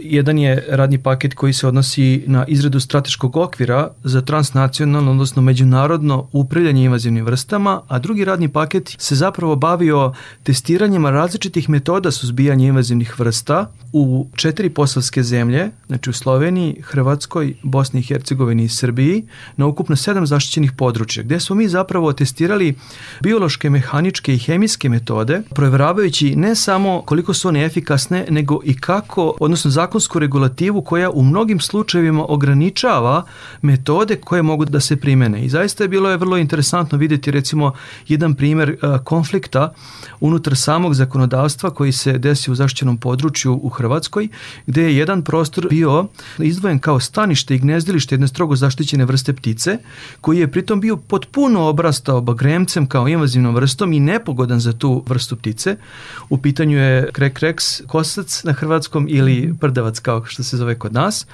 Jedan 0.00 0.38
je 0.38 0.66
radni 0.68 0.98
paket 0.98 1.34
koji 1.34 1.52
se 1.52 1.66
odnosi 1.66 2.24
na 2.26 2.44
izradu 2.48 2.80
strateškog 2.80 3.36
okvira 3.36 3.90
za 4.04 4.20
transnacionalno, 4.20 5.10
odnosno 5.10 5.42
međunarodno 5.42 6.28
upravljanje 6.32 6.84
invazivnim 6.84 7.24
vrstama, 7.24 7.80
a 7.88 7.98
drugi 7.98 8.24
radni 8.24 8.48
paket 8.48 8.94
se 8.98 9.14
zapravo 9.14 9.56
bavio 9.56 10.12
testiranjima 10.42 11.10
različitih 11.10 11.70
metoda 11.70 12.10
suzbijanja 12.10 12.66
invazivnih 12.66 13.20
vrsta 13.20 13.70
u 13.92 14.26
četiri 14.36 14.70
posavske 14.70 15.22
zemlje, 15.22 15.70
znači 15.86 16.10
u 16.10 16.12
Sloveniji, 16.12 16.76
Hrvatskoj, 16.82 17.54
Bosni 17.62 18.00
i 18.00 18.02
Hercegovini 18.02 18.64
i 18.64 18.68
Srbiji, 18.68 19.24
na 19.56 19.66
ukupno 19.66 19.96
sedam 19.96 20.26
zaštićenih 20.26 20.72
područja, 20.72 21.22
gde 21.22 21.40
smo 21.40 21.56
mi 21.56 21.68
zapravo 21.68 22.12
testirali 22.12 22.74
biološke, 23.20 23.70
mehaničke 23.70 24.34
i 24.34 24.38
hemijske 24.38 24.88
metode, 24.88 25.42
provjeravajući 25.54 26.36
ne 26.36 26.54
samo 26.54 27.02
koliko 27.06 27.34
su 27.34 27.48
one 27.48 27.64
efikasne, 27.64 28.26
nego 28.30 28.60
i 28.64 28.76
kako, 28.76 29.34
odnosno 29.40 29.70
zakonsku 29.82 30.18
regulativu 30.18 30.82
koja 30.82 31.10
u 31.10 31.22
mnogim 31.22 31.60
slučajevima 31.60 32.24
ograničava 32.28 33.24
metode 33.62 34.16
koje 34.16 34.42
mogu 34.42 34.64
da 34.64 34.80
se 34.80 34.96
primene. 34.96 35.44
I 35.44 35.48
zaista 35.48 35.84
je 35.84 35.88
bilo 35.88 36.10
je 36.10 36.16
vrlo 36.16 36.36
interesantno 36.38 36.98
videti 36.98 37.30
recimo 37.30 37.72
jedan 38.08 38.34
primer 38.34 38.76
konflikta 39.04 39.72
unutar 40.20 40.56
samog 40.56 40.94
zakonodavstva 40.94 41.70
koji 41.70 41.92
se 41.92 42.18
desi 42.18 42.50
u 42.50 42.54
zaštićenom 42.54 42.96
području 42.96 43.58
u 43.62 43.68
Hrvatskoj, 43.68 44.28
gde 44.66 44.82
je 44.82 44.96
jedan 44.96 45.22
prostor 45.22 45.66
bio 45.70 46.06
izdvojen 46.38 46.78
kao 46.78 47.00
stanište 47.00 47.54
i 47.54 47.58
gnezdilište 47.58 48.14
jedne 48.14 48.28
strogo 48.28 48.56
zaštićene 48.56 49.04
vrste 49.04 49.32
ptice, 49.32 49.78
koji 50.20 50.38
je 50.38 50.50
pritom 50.50 50.80
bio 50.80 50.96
potpuno 50.96 51.68
obrastao 51.68 52.20
bagremcem 52.20 52.86
kao 52.86 53.08
invazivnom 53.08 53.54
vrstom 53.54 53.92
i 53.92 54.00
nepogodan 54.00 54.60
za 54.60 54.72
tu 54.72 55.02
vrstu 55.08 55.36
ptice. 55.36 55.76
U 56.30 56.38
pitanju 56.38 56.78
je 56.78 57.10
krek 57.12 57.40
rex 57.40 57.82
kosac 57.86 58.44
na 58.44 58.52
hrvatskom 58.52 59.06
ili 59.10 59.54
prdavac 59.72 59.98
kao 59.98 60.24
što 60.24 60.42
se 60.42 60.56
zove 60.56 60.78
kod 60.78 60.92
nas. 60.92 61.26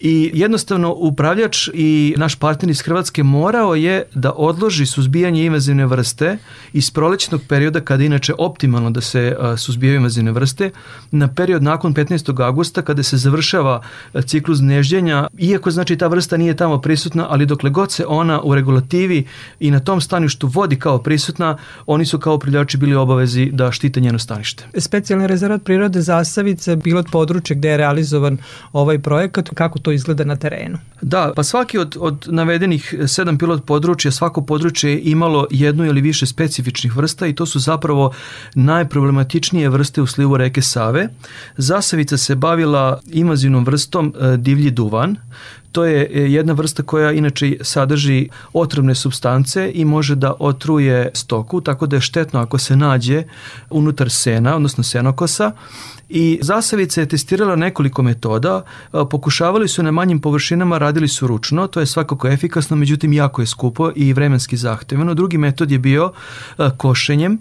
I 0.00 0.30
jednostavno 0.34 0.94
upravljač 0.96 1.68
i 1.74 2.14
naš 2.16 2.34
partner 2.34 2.70
iz 2.70 2.80
Hrvatske 2.80 3.22
morao 3.22 3.74
je 3.74 4.02
da 4.14 4.32
odloži 4.32 4.86
suzbijanje 4.86 5.44
invazivne 5.44 5.86
vrste 5.86 6.38
iz 6.72 6.90
prolećnog 6.90 7.40
perioda 7.48 7.80
kada 7.80 8.04
inače 8.04 8.34
optimalno 8.38 8.90
da 8.90 9.00
se 9.00 9.36
suzbijaju 9.56 9.96
invazivne 9.96 10.32
vrste 10.32 10.70
na 11.10 11.28
period 11.28 11.62
nakon 11.62 11.94
15. 11.94 12.44
augusta 12.44 12.82
kada 12.82 13.02
se 13.02 13.16
završava 13.16 13.82
ciklus 14.26 14.58
nežđenja, 14.60 15.26
iako 15.38 15.70
znači 15.70 15.96
ta 15.96 16.06
vrsta 16.06 16.36
nije 16.36 16.56
tamo 16.56 16.80
prisutna, 16.80 17.26
ali 17.30 17.46
dokle 17.46 17.70
god 17.70 17.92
se 17.92 18.06
ona 18.06 18.40
u 18.42 18.54
regulativi 18.54 19.24
i 19.60 19.70
na 19.70 19.80
tom 19.80 20.00
staništu 20.00 20.46
vodi 20.46 20.76
kao 20.76 20.98
prisutna, 20.98 21.56
oni 21.86 22.06
su 22.06 22.18
kao 22.18 22.34
upravljači 22.34 22.76
bili 22.76 22.94
obavezi 22.94 23.50
da 23.52 23.72
štite 23.72 24.00
njeno 24.00 24.18
stanište. 24.18 24.64
Specijalni 24.78 25.26
rezervat 25.26 25.62
prirode 25.64 26.00
Zasavice 26.00 26.76
bilo 26.76 27.02
područje 27.12 27.56
gde 27.56 27.67
je 27.68 27.76
realizovan 27.76 28.38
ovaj 28.72 28.98
projekat, 28.98 29.50
kako 29.54 29.78
to 29.78 29.92
izgleda 29.92 30.24
na 30.24 30.36
terenu? 30.36 30.78
Da, 31.02 31.32
pa 31.36 31.42
svaki 31.42 31.78
od, 31.78 31.96
od 32.00 32.26
navedenih 32.30 32.94
sedam 33.06 33.38
pilot 33.38 33.64
područja, 33.64 34.10
svako 34.10 34.42
područje 34.42 34.92
je 34.92 35.00
imalo 35.00 35.46
jednu 35.50 35.84
ili 35.84 36.00
više 36.00 36.26
specifičnih 36.26 36.96
vrsta 36.96 37.26
i 37.26 37.34
to 37.34 37.46
su 37.46 37.58
zapravo 37.58 38.12
najproblematičnije 38.54 39.68
vrste 39.68 40.02
u 40.02 40.06
slivu 40.06 40.36
reke 40.36 40.62
Save. 40.62 41.08
Zasavica 41.56 42.16
se 42.16 42.34
bavila 42.34 43.00
invazivnom 43.06 43.64
vrstom 43.64 44.14
e, 44.20 44.36
divlji 44.36 44.70
duvan, 44.70 45.16
To 45.72 45.84
je 45.84 46.10
e, 46.12 46.20
jedna 46.20 46.52
vrsta 46.52 46.82
koja 46.82 47.12
inače 47.12 47.56
sadrži 47.60 48.28
otrovne 48.52 48.94
substance 48.94 49.70
i 49.74 49.84
može 49.84 50.14
da 50.14 50.34
otruje 50.38 51.10
stoku, 51.14 51.60
tako 51.60 51.86
da 51.86 51.96
je 51.96 52.00
štetno 52.00 52.40
ako 52.40 52.58
se 52.58 52.76
nađe 52.76 53.22
unutar 53.70 54.10
sena, 54.10 54.56
odnosno 54.56 54.84
senokosa. 54.84 55.52
I 56.08 56.38
zasavica 56.42 57.00
je 57.00 57.08
testirala 57.08 57.56
nekoliko 57.56 58.02
metoda, 58.02 58.62
e, 58.62 58.98
pokušavali 59.10 59.68
su 59.68 59.82
na 59.82 59.90
manjim 59.90 60.20
površinama, 60.20 60.78
radili 60.78 61.08
su 61.08 61.26
ručno, 61.26 61.66
to 61.66 61.80
je 61.80 61.86
svakako 61.86 62.28
efikasno, 62.28 62.76
međutim 62.76 63.12
jako 63.12 63.42
je 63.42 63.46
skupo 63.46 63.90
i 63.96 64.12
vremenski 64.12 64.56
zahtevano. 64.56 65.14
Drugi 65.14 65.38
metod 65.38 65.70
je 65.70 65.78
bio 65.78 66.12
e, 66.58 66.70
košenjem, 66.76 67.38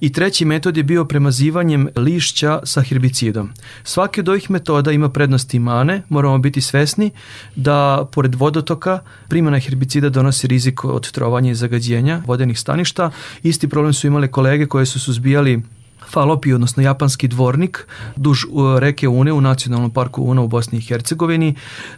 I 0.00 0.12
treći 0.12 0.44
metod 0.44 0.76
je 0.76 0.82
bio 0.82 1.04
premazivanjem 1.04 1.88
lišća 1.96 2.60
sa 2.64 2.82
herbicidom. 2.82 3.52
Svaki 3.84 4.20
od 4.20 4.28
ovih 4.28 4.50
metoda 4.50 4.92
ima 4.92 5.08
prednosti 5.08 5.56
i 5.56 5.60
mane, 5.60 6.02
moramo 6.08 6.38
biti 6.38 6.60
svesni 6.60 7.10
da 7.56 8.08
pored 8.12 8.34
vodotoka 8.34 9.00
primjena 9.28 9.58
herbicida 9.58 10.08
donosi 10.08 10.46
rizik 10.46 10.84
od 10.84 11.10
trovanja 11.10 11.50
i 11.50 11.54
zagađenja 11.54 12.22
vodenih 12.26 12.58
staništa. 12.58 13.10
Isti 13.42 13.68
problem 13.68 13.92
su 13.92 14.06
imale 14.06 14.28
kolege 14.28 14.66
koje 14.66 14.86
su 14.86 15.00
suzbijali 15.00 15.62
Falopi, 16.10 16.52
odnosno 16.52 16.82
japanski 16.82 17.28
dvornik, 17.28 17.86
duž 18.16 18.38
reke 18.78 19.08
Une 19.08 19.32
u 19.32 19.40
nacionalnom 19.40 19.90
parku 19.90 20.22
Una 20.22 20.42
u 20.42 20.48
Bosni 20.48 20.78
i 20.78 20.82
Hercegovini. 20.82 21.54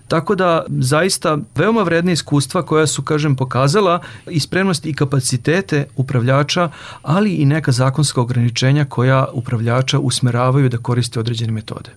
Tako 0.09 0.35
da 0.35 0.64
zaista 0.69 1.38
veoma 1.55 1.83
vredne 1.83 2.12
iskustva 2.12 2.62
koja 2.62 2.87
su, 2.87 3.03
kažem, 3.03 3.37
pokazala 3.37 4.01
i 4.31 4.40
spremnost 4.40 4.87
i 4.87 4.95
kapacitete 4.95 5.87
upravljača, 5.97 6.71
ali 7.03 7.35
i 7.35 7.45
neka 7.45 7.73
zakonska 7.73 8.21
ograničenja 8.21 8.85
koja 8.85 9.27
upravljača 9.33 9.99
usmeravaju 9.99 10.69
da 10.69 10.79
koriste 10.79 11.21
određene 11.21 11.53
metode. 11.53 11.90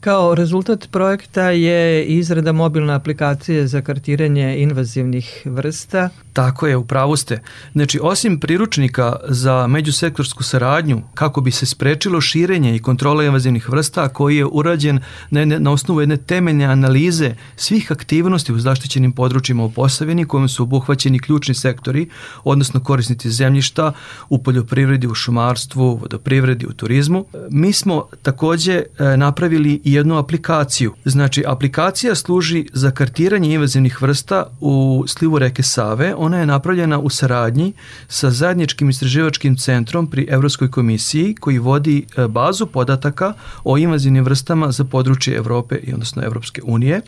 Kao 0.00 0.34
rezultat 0.34 0.88
projekta 0.90 1.50
je 1.50 2.04
izrada 2.04 2.52
mobilne 2.52 2.94
aplikacije 2.94 3.66
za 3.66 3.80
kartiranje 3.80 4.56
invazivnih 4.58 5.42
vrsta. 5.44 6.08
Tako 6.32 6.66
je, 6.66 6.76
upravo 6.76 7.16
ste. 7.16 7.40
Znači, 7.72 8.00
osim 8.02 8.40
priručnika 8.40 9.16
za 9.28 9.66
međusektorsku 9.66 10.42
saradnju, 10.42 11.02
kako 11.14 11.40
bi 11.40 11.50
se 11.50 11.66
sprečilo 11.66 12.20
širenje 12.20 12.76
i 12.76 12.78
kontrola 12.78 13.24
invazivnih 13.24 13.68
vrsta, 13.68 14.08
koji 14.08 14.36
je 14.36 14.46
urađen 14.46 15.00
na, 15.30 15.40
jedne, 15.40 15.60
na 15.60 15.70
osnovu 15.70 16.00
jedne 16.00 16.16
temeljne 16.16 16.64
analize 16.64 17.34
svih 17.56 17.92
aktivnosti 17.92 18.52
u 18.52 18.58
zaštićenim 18.58 19.12
područjima 19.12 19.64
u 19.64 19.70
Posavini, 19.70 20.24
kojim 20.24 20.48
su 20.48 20.62
obuhvaćeni 20.62 21.18
ključni 21.18 21.54
sektori, 21.54 22.08
odnosno 22.44 22.80
korisnici 22.80 23.30
zemljišta 23.30 23.92
u 24.28 24.42
poljoprivredi, 24.42 25.06
u 25.06 25.14
šumarstvu, 25.14 25.96
vodoprivredi, 25.96 26.66
u 26.66 26.72
turizmu. 26.72 27.24
Mi 27.50 27.72
smo 27.72 28.06
takođe 28.22 28.72
e, 28.98 29.16
napravili 29.16 29.80
i 29.86 29.92
jednu 29.92 30.18
aplikaciju. 30.18 30.94
Znači, 31.04 31.44
aplikacija 31.46 32.14
služi 32.14 32.66
za 32.72 32.90
kartiranje 32.90 33.54
invazivnih 33.54 34.02
vrsta 34.02 34.46
u 34.60 35.04
slivu 35.06 35.38
reke 35.38 35.62
Save. 35.62 36.14
Ona 36.16 36.38
je 36.38 36.46
napravljena 36.46 36.98
u 36.98 37.10
saradnji 37.10 37.72
sa 38.08 38.30
zajedničkim 38.30 38.90
istraživačkim 38.90 39.56
centrom 39.56 40.10
pri 40.10 40.26
Evropskoj 40.30 40.70
komisiji 40.70 41.34
koji 41.34 41.58
vodi 41.58 42.06
e, 42.16 42.28
bazu 42.28 42.66
podataka 42.66 43.32
o 43.64 43.78
invazivnim 43.78 44.24
vrstama 44.24 44.72
za 44.72 44.84
područje 44.84 45.36
Evrope 45.36 45.76
i 45.76 45.92
odnosno 45.92 46.22
Evropske 46.22 46.62
unije. 46.64 47.00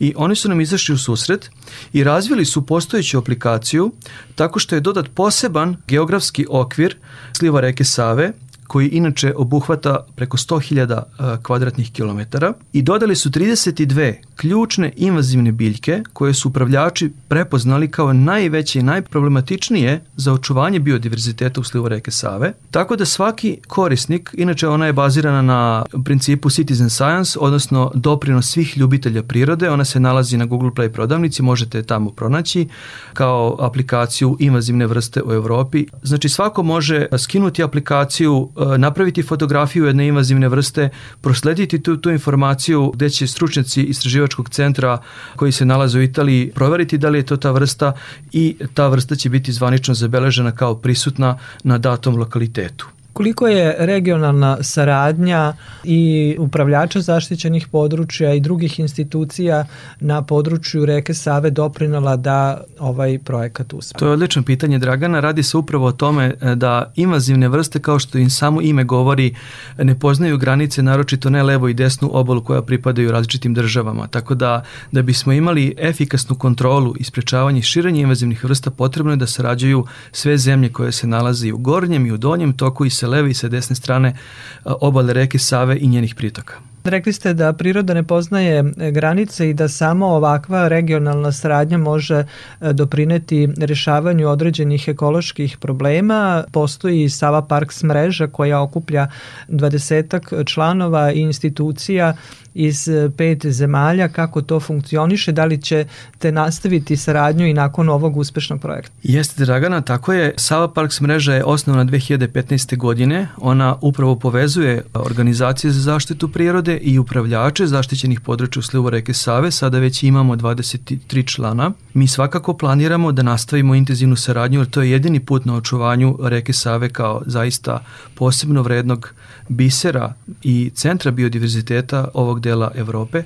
I 0.00 0.14
oni 0.16 0.36
su 0.36 0.48
nam 0.48 0.60
izašli 0.60 0.94
u 0.94 0.98
susret 0.98 1.50
i 1.92 2.04
razvili 2.04 2.44
su 2.44 2.66
postojeću 2.66 3.18
aplikaciju 3.18 3.92
tako 4.34 4.58
što 4.58 4.74
je 4.74 4.80
dodat 4.80 5.06
poseban 5.14 5.76
geografski 5.88 6.46
okvir 6.50 6.96
sliva 7.32 7.60
reke 7.60 7.84
Save 7.84 8.32
koji 8.66 8.88
inače 8.88 9.34
obuhvata 9.36 10.06
preko 10.14 10.36
100.000 10.36 11.02
e, 11.02 11.42
kvadratnih 11.42 11.92
kilometara 11.92 12.52
i 12.72 12.82
dodali 12.82 13.16
su 13.16 13.30
32 13.30 14.14
ključne 14.36 14.92
invazivne 14.96 15.52
biljke 15.52 16.02
koje 16.12 16.34
su 16.34 16.48
upravljači 16.48 17.12
prepoznali 17.28 17.90
kao 17.90 18.12
najveće 18.12 18.80
i 18.80 18.82
najproblematičnije 18.82 20.04
za 20.16 20.32
očuvanje 20.32 20.80
biodiverziteta 20.80 21.60
u 21.60 21.64
slivu 21.64 21.88
reke 21.88 22.10
Save. 22.10 22.52
Tako 22.70 22.96
da 22.96 23.04
svaki 23.04 23.58
korisnik, 23.66 24.30
inače 24.38 24.68
ona 24.68 24.86
je 24.86 24.92
bazirana 24.92 25.42
na 25.42 25.84
principu 26.04 26.50
Citizen 26.50 26.90
Science, 26.90 27.38
odnosno 27.40 27.90
doprinos 27.94 28.50
svih 28.50 28.78
ljubitelja 28.78 29.22
prirode, 29.22 29.70
ona 29.70 29.84
se 29.84 30.00
nalazi 30.00 30.36
na 30.36 30.44
Google 30.44 30.70
Play 30.70 30.88
prodavnici, 30.88 31.42
možete 31.42 31.78
je 31.78 31.82
tamo 31.82 32.10
pronaći 32.10 32.68
kao 33.12 33.56
aplikaciju 33.60 34.36
invazivne 34.40 34.86
vrste 34.86 35.22
u 35.22 35.32
Evropi. 35.32 35.86
Znači 36.02 36.28
svako 36.28 36.62
može 36.62 37.06
skinuti 37.18 37.62
aplikaciju 37.62 38.50
napraviti 38.78 39.22
fotografiju 39.22 39.84
jedne 39.84 40.06
invazivne 40.08 40.48
vrste, 40.48 40.88
proslediti 41.20 41.82
tu, 41.82 41.96
tu 41.96 42.10
informaciju 42.10 42.90
gde 42.94 43.10
će 43.10 43.26
stručnjaci 43.26 43.82
istraživačkog 43.82 44.48
centra 44.48 44.98
koji 45.36 45.52
se 45.52 45.64
nalaze 45.64 45.98
u 45.98 46.02
Italiji 46.02 46.50
proveriti 46.54 46.98
da 46.98 47.08
li 47.08 47.18
je 47.18 47.26
to 47.26 47.36
ta 47.36 47.50
vrsta 47.50 47.92
i 48.32 48.56
ta 48.74 48.88
vrsta 48.88 49.16
će 49.16 49.28
biti 49.28 49.52
zvanično 49.52 49.94
zabeležena 49.94 50.52
kao 50.52 50.74
prisutna 50.74 51.38
na 51.64 51.78
datom 51.78 52.16
lokalitetu. 52.16 52.93
Koliko 53.14 53.48
je 53.48 53.76
regionalna 53.78 54.58
saradnja 54.62 55.52
i 55.84 56.36
upravljača 56.38 57.00
zaštićenih 57.00 57.68
područja 57.68 58.34
i 58.34 58.40
drugih 58.40 58.80
institucija 58.80 59.66
na 60.00 60.22
području 60.22 60.86
reke 60.86 61.14
Save 61.14 61.50
doprinala 61.50 62.16
da 62.16 62.60
ovaj 62.78 63.18
projekat 63.18 63.72
uspe? 63.72 63.98
To 63.98 64.06
je 64.06 64.12
odlično 64.12 64.42
pitanje, 64.42 64.78
Dragana. 64.78 65.20
Radi 65.20 65.42
se 65.42 65.56
upravo 65.56 65.86
o 65.86 65.92
tome 65.92 66.34
e, 66.40 66.54
da 66.54 66.92
invazivne 66.96 67.48
vrste, 67.48 67.78
kao 67.78 67.98
što 67.98 68.18
im 68.18 68.30
samo 68.30 68.62
ime 68.62 68.84
govori, 68.84 69.34
ne 69.78 69.98
poznaju 69.98 70.38
granice, 70.38 70.82
naročito 70.82 71.30
ne 71.30 71.42
levo 71.42 71.68
i 71.68 71.74
desnu 71.74 72.10
obalu 72.12 72.44
koja 72.44 72.62
pripadaju 72.62 73.12
različitim 73.12 73.54
državama. 73.54 74.06
Tako 74.06 74.34
da, 74.34 74.64
da 74.92 75.02
bismo 75.02 75.32
imali 75.32 75.74
efikasnu 75.78 76.36
kontrolu 76.36 76.94
i 76.98 77.04
sprečavanje 77.04 77.62
širenja 77.62 78.00
invazivnih 78.00 78.44
vrsta, 78.44 78.70
potrebno 78.70 79.12
je 79.12 79.16
da 79.16 79.26
sarađuju 79.26 79.84
sve 80.12 80.38
zemlje 80.38 80.72
koje 80.72 80.92
se 80.92 81.06
nalaze 81.06 81.48
i 81.48 81.52
u 81.52 81.58
gornjem 81.58 82.06
i 82.06 82.12
u 82.12 82.16
donjem 82.16 82.52
toku 82.52 82.84
i 82.84 82.90
sa 82.90 83.03
leve 83.06 83.30
i 83.30 83.34
sa 83.34 83.48
desne 83.48 83.76
strane 83.76 84.16
obale 84.64 85.12
reke 85.12 85.38
Save 85.38 85.78
i 85.80 85.86
njenih 85.86 86.14
pritoka. 86.14 86.54
Rekli 86.84 87.12
ste 87.12 87.34
da 87.34 87.52
priroda 87.52 87.94
ne 87.94 88.02
poznaje 88.02 88.72
granice 88.92 89.50
i 89.50 89.54
da 89.54 89.68
samo 89.68 90.06
ovakva 90.06 90.68
regionalna 90.68 91.32
saradnja 91.32 91.78
može 91.78 92.14
e, 92.14 92.72
doprineti 92.72 93.48
rešavanju 93.56 94.28
određenih 94.28 94.88
ekoloških 94.88 95.56
problema. 95.58 96.44
Postoji 96.52 97.08
Sava 97.08 97.42
Parks 97.42 97.82
mreža 97.82 98.26
koja 98.26 98.60
okuplja 98.60 99.06
dvadesetak 99.48 100.32
članova 100.46 101.12
i 101.12 101.20
institucija 101.20 102.14
iz 102.54 102.88
e, 102.88 103.10
pet 103.16 103.46
zemalja, 103.46 104.08
kako 104.08 104.42
to 104.42 104.60
funkcioniše, 104.60 105.32
da 105.32 105.44
li 105.44 105.62
ćete 105.62 106.32
nastaviti 106.32 106.96
saradnju 106.96 107.46
i 107.46 107.54
nakon 107.54 107.88
ovog 107.88 108.16
uspešnog 108.16 108.60
projekta? 108.60 108.92
Jeste, 109.02 109.44
Dragana, 109.44 109.80
tako 109.80 110.12
je. 110.12 110.34
Sava 110.36 110.72
Parks 110.72 111.00
mreža 111.00 111.34
je 111.34 111.44
osnovna 111.44 111.84
2015. 111.84 112.76
godine. 112.76 113.28
Ona 113.36 113.76
upravo 113.80 114.16
povezuje 114.16 114.82
organizacije 114.94 115.70
za 115.70 115.80
zaštitu 115.80 116.28
prirode 116.28 116.76
i 116.76 116.98
upravljače 116.98 117.66
zaštićenih 117.66 118.20
područja 118.20 118.60
u 118.60 118.62
slivu 118.62 118.90
reke 118.90 119.14
Save. 119.14 119.50
Sada 119.50 119.78
već 119.78 120.02
imamo 120.02 120.36
23 120.36 121.34
člana. 121.34 121.70
Mi 121.94 122.08
svakako 122.08 122.54
planiramo 122.54 123.12
da 123.12 123.22
nastavimo 123.22 123.74
intenzivnu 123.74 124.16
saradnju, 124.16 124.60
jer 124.60 124.70
to 124.70 124.82
je 124.82 124.90
jedini 124.90 125.20
put 125.20 125.44
na 125.44 125.54
očuvanju 125.54 126.18
reke 126.22 126.52
Save 126.52 126.88
kao 126.88 127.22
zaista 127.26 127.84
posebno 128.14 128.62
vrednog 128.62 129.14
bisera 129.48 130.14
i 130.42 130.70
centra 130.74 131.10
biodiverziteta 131.10 132.08
ovog 132.14 132.40
dela 132.44 132.70
Evrope 132.74 133.24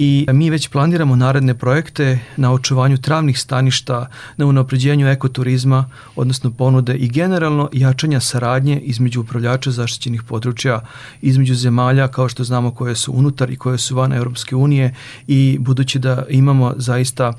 i 0.00 0.26
mi 0.32 0.50
već 0.50 0.68
planiramo 0.68 1.16
naredne 1.16 1.54
projekte 1.54 2.18
na 2.36 2.52
očuvanju 2.52 2.98
travnih 2.98 3.38
staništa, 3.38 4.06
na 4.36 4.46
unapređenju 4.46 5.08
ekoturizma, 5.08 5.90
odnosno 6.16 6.50
ponude 6.50 6.94
i 6.94 7.08
generalno 7.08 7.68
jačanja 7.72 8.20
saradnje 8.20 8.80
između 8.80 9.20
upravljača 9.20 9.70
zaštićenih 9.70 10.22
područja, 10.22 10.80
između 11.22 11.54
zemalja 11.54 12.08
kao 12.08 12.28
što 12.28 12.44
znamo 12.44 12.70
koje 12.70 12.94
su 12.94 13.12
unutar 13.12 13.50
i 13.50 13.56
koje 13.56 13.78
su 13.78 13.96
van 13.96 14.12
Europske 14.12 14.56
unije 14.56 14.94
i 15.26 15.56
budući 15.60 15.98
da 15.98 16.24
imamo 16.30 16.74
zaista 16.76 17.32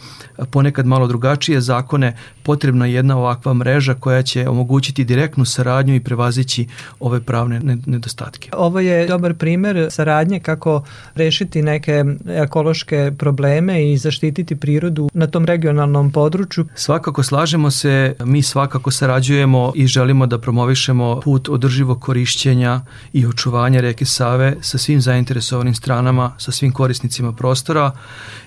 ponekad 0.52 0.86
malo 0.86 1.08
drugačije 1.08 1.62
zakone, 1.62 2.18
potrebna 2.44 2.86
je 2.86 2.94
jedna 2.94 3.18
ovakva 3.18 3.54
mreža 3.54 3.94
koja 3.94 4.24
će 4.24 4.50
omogućiti 4.50 5.04
direktnu 5.04 5.46
saradnju 5.46 5.96
i 5.96 6.00
prevazići 6.00 6.68
ove 7.00 7.22
pravne 7.22 7.78
nedostatke. 7.86 8.50
Ovo 8.54 8.80
je 8.80 9.08
dobar 9.08 9.34
primer 9.34 9.88
saradnje 9.90 10.40
kako 10.40 10.84
rešiti 11.16 11.62
neke 11.62 12.04
ekološke 12.50 13.12
probleme 13.18 13.92
i 13.92 13.98
zaštititi 13.98 14.56
prirodu 14.56 15.10
na 15.14 15.28
tom 15.28 15.46
regionalnom 15.46 16.12
području. 16.12 16.66
Svakako 16.76 17.24
slažemo 17.24 17.72
se, 17.72 18.16
mi 18.26 18.42
svakako 18.42 18.92
sarađujemo 18.92 19.72
i 19.76 19.88
želimo 19.88 20.26
da 20.26 20.40
promovišemo 20.40 21.22
put 21.24 21.50
održivog 21.50 22.02
korišćenja 22.02 22.82
i 23.14 23.26
očuvanja 23.26 23.82
reke 23.82 24.06
Save 24.06 24.56
sa 24.62 24.78
svim 24.78 25.02
zainteresovanim 25.02 25.76
stranama, 25.76 26.32
sa 26.38 26.52
svim 26.52 26.72
korisnicima 26.72 27.34
prostora 27.34 27.92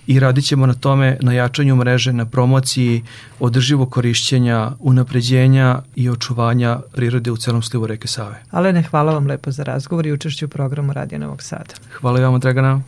i 0.06 0.20
radit 0.20 0.44
ćemo 0.44 0.66
na 0.66 0.74
tome 0.74 1.18
na 1.20 1.32
jačanju 1.32 1.76
mreže, 1.76 2.12
na 2.12 2.26
promociji 2.26 3.02
održivog 3.40 3.90
korišćenja, 3.90 4.70
unapređenja 4.80 5.82
i 5.96 6.10
očuvanja 6.10 6.80
prirode 6.92 7.30
u 7.30 7.36
celom 7.36 7.62
slivu 7.62 7.86
reke 7.86 8.08
Save. 8.08 8.42
Alene, 8.50 8.82
hvala 8.82 9.12
vam 9.12 9.26
lepo 9.26 9.50
za 9.50 9.62
razgovor 9.62 10.06
i 10.06 10.12
učešću 10.12 10.46
u 10.46 10.48
programu 10.48 10.92
Radio 10.92 11.18
Novog 11.18 11.42
Sada. 11.42 11.74
Hvala 12.00 12.18
i 12.18 12.22
vama, 12.22 12.38
Dragana. 12.38 12.82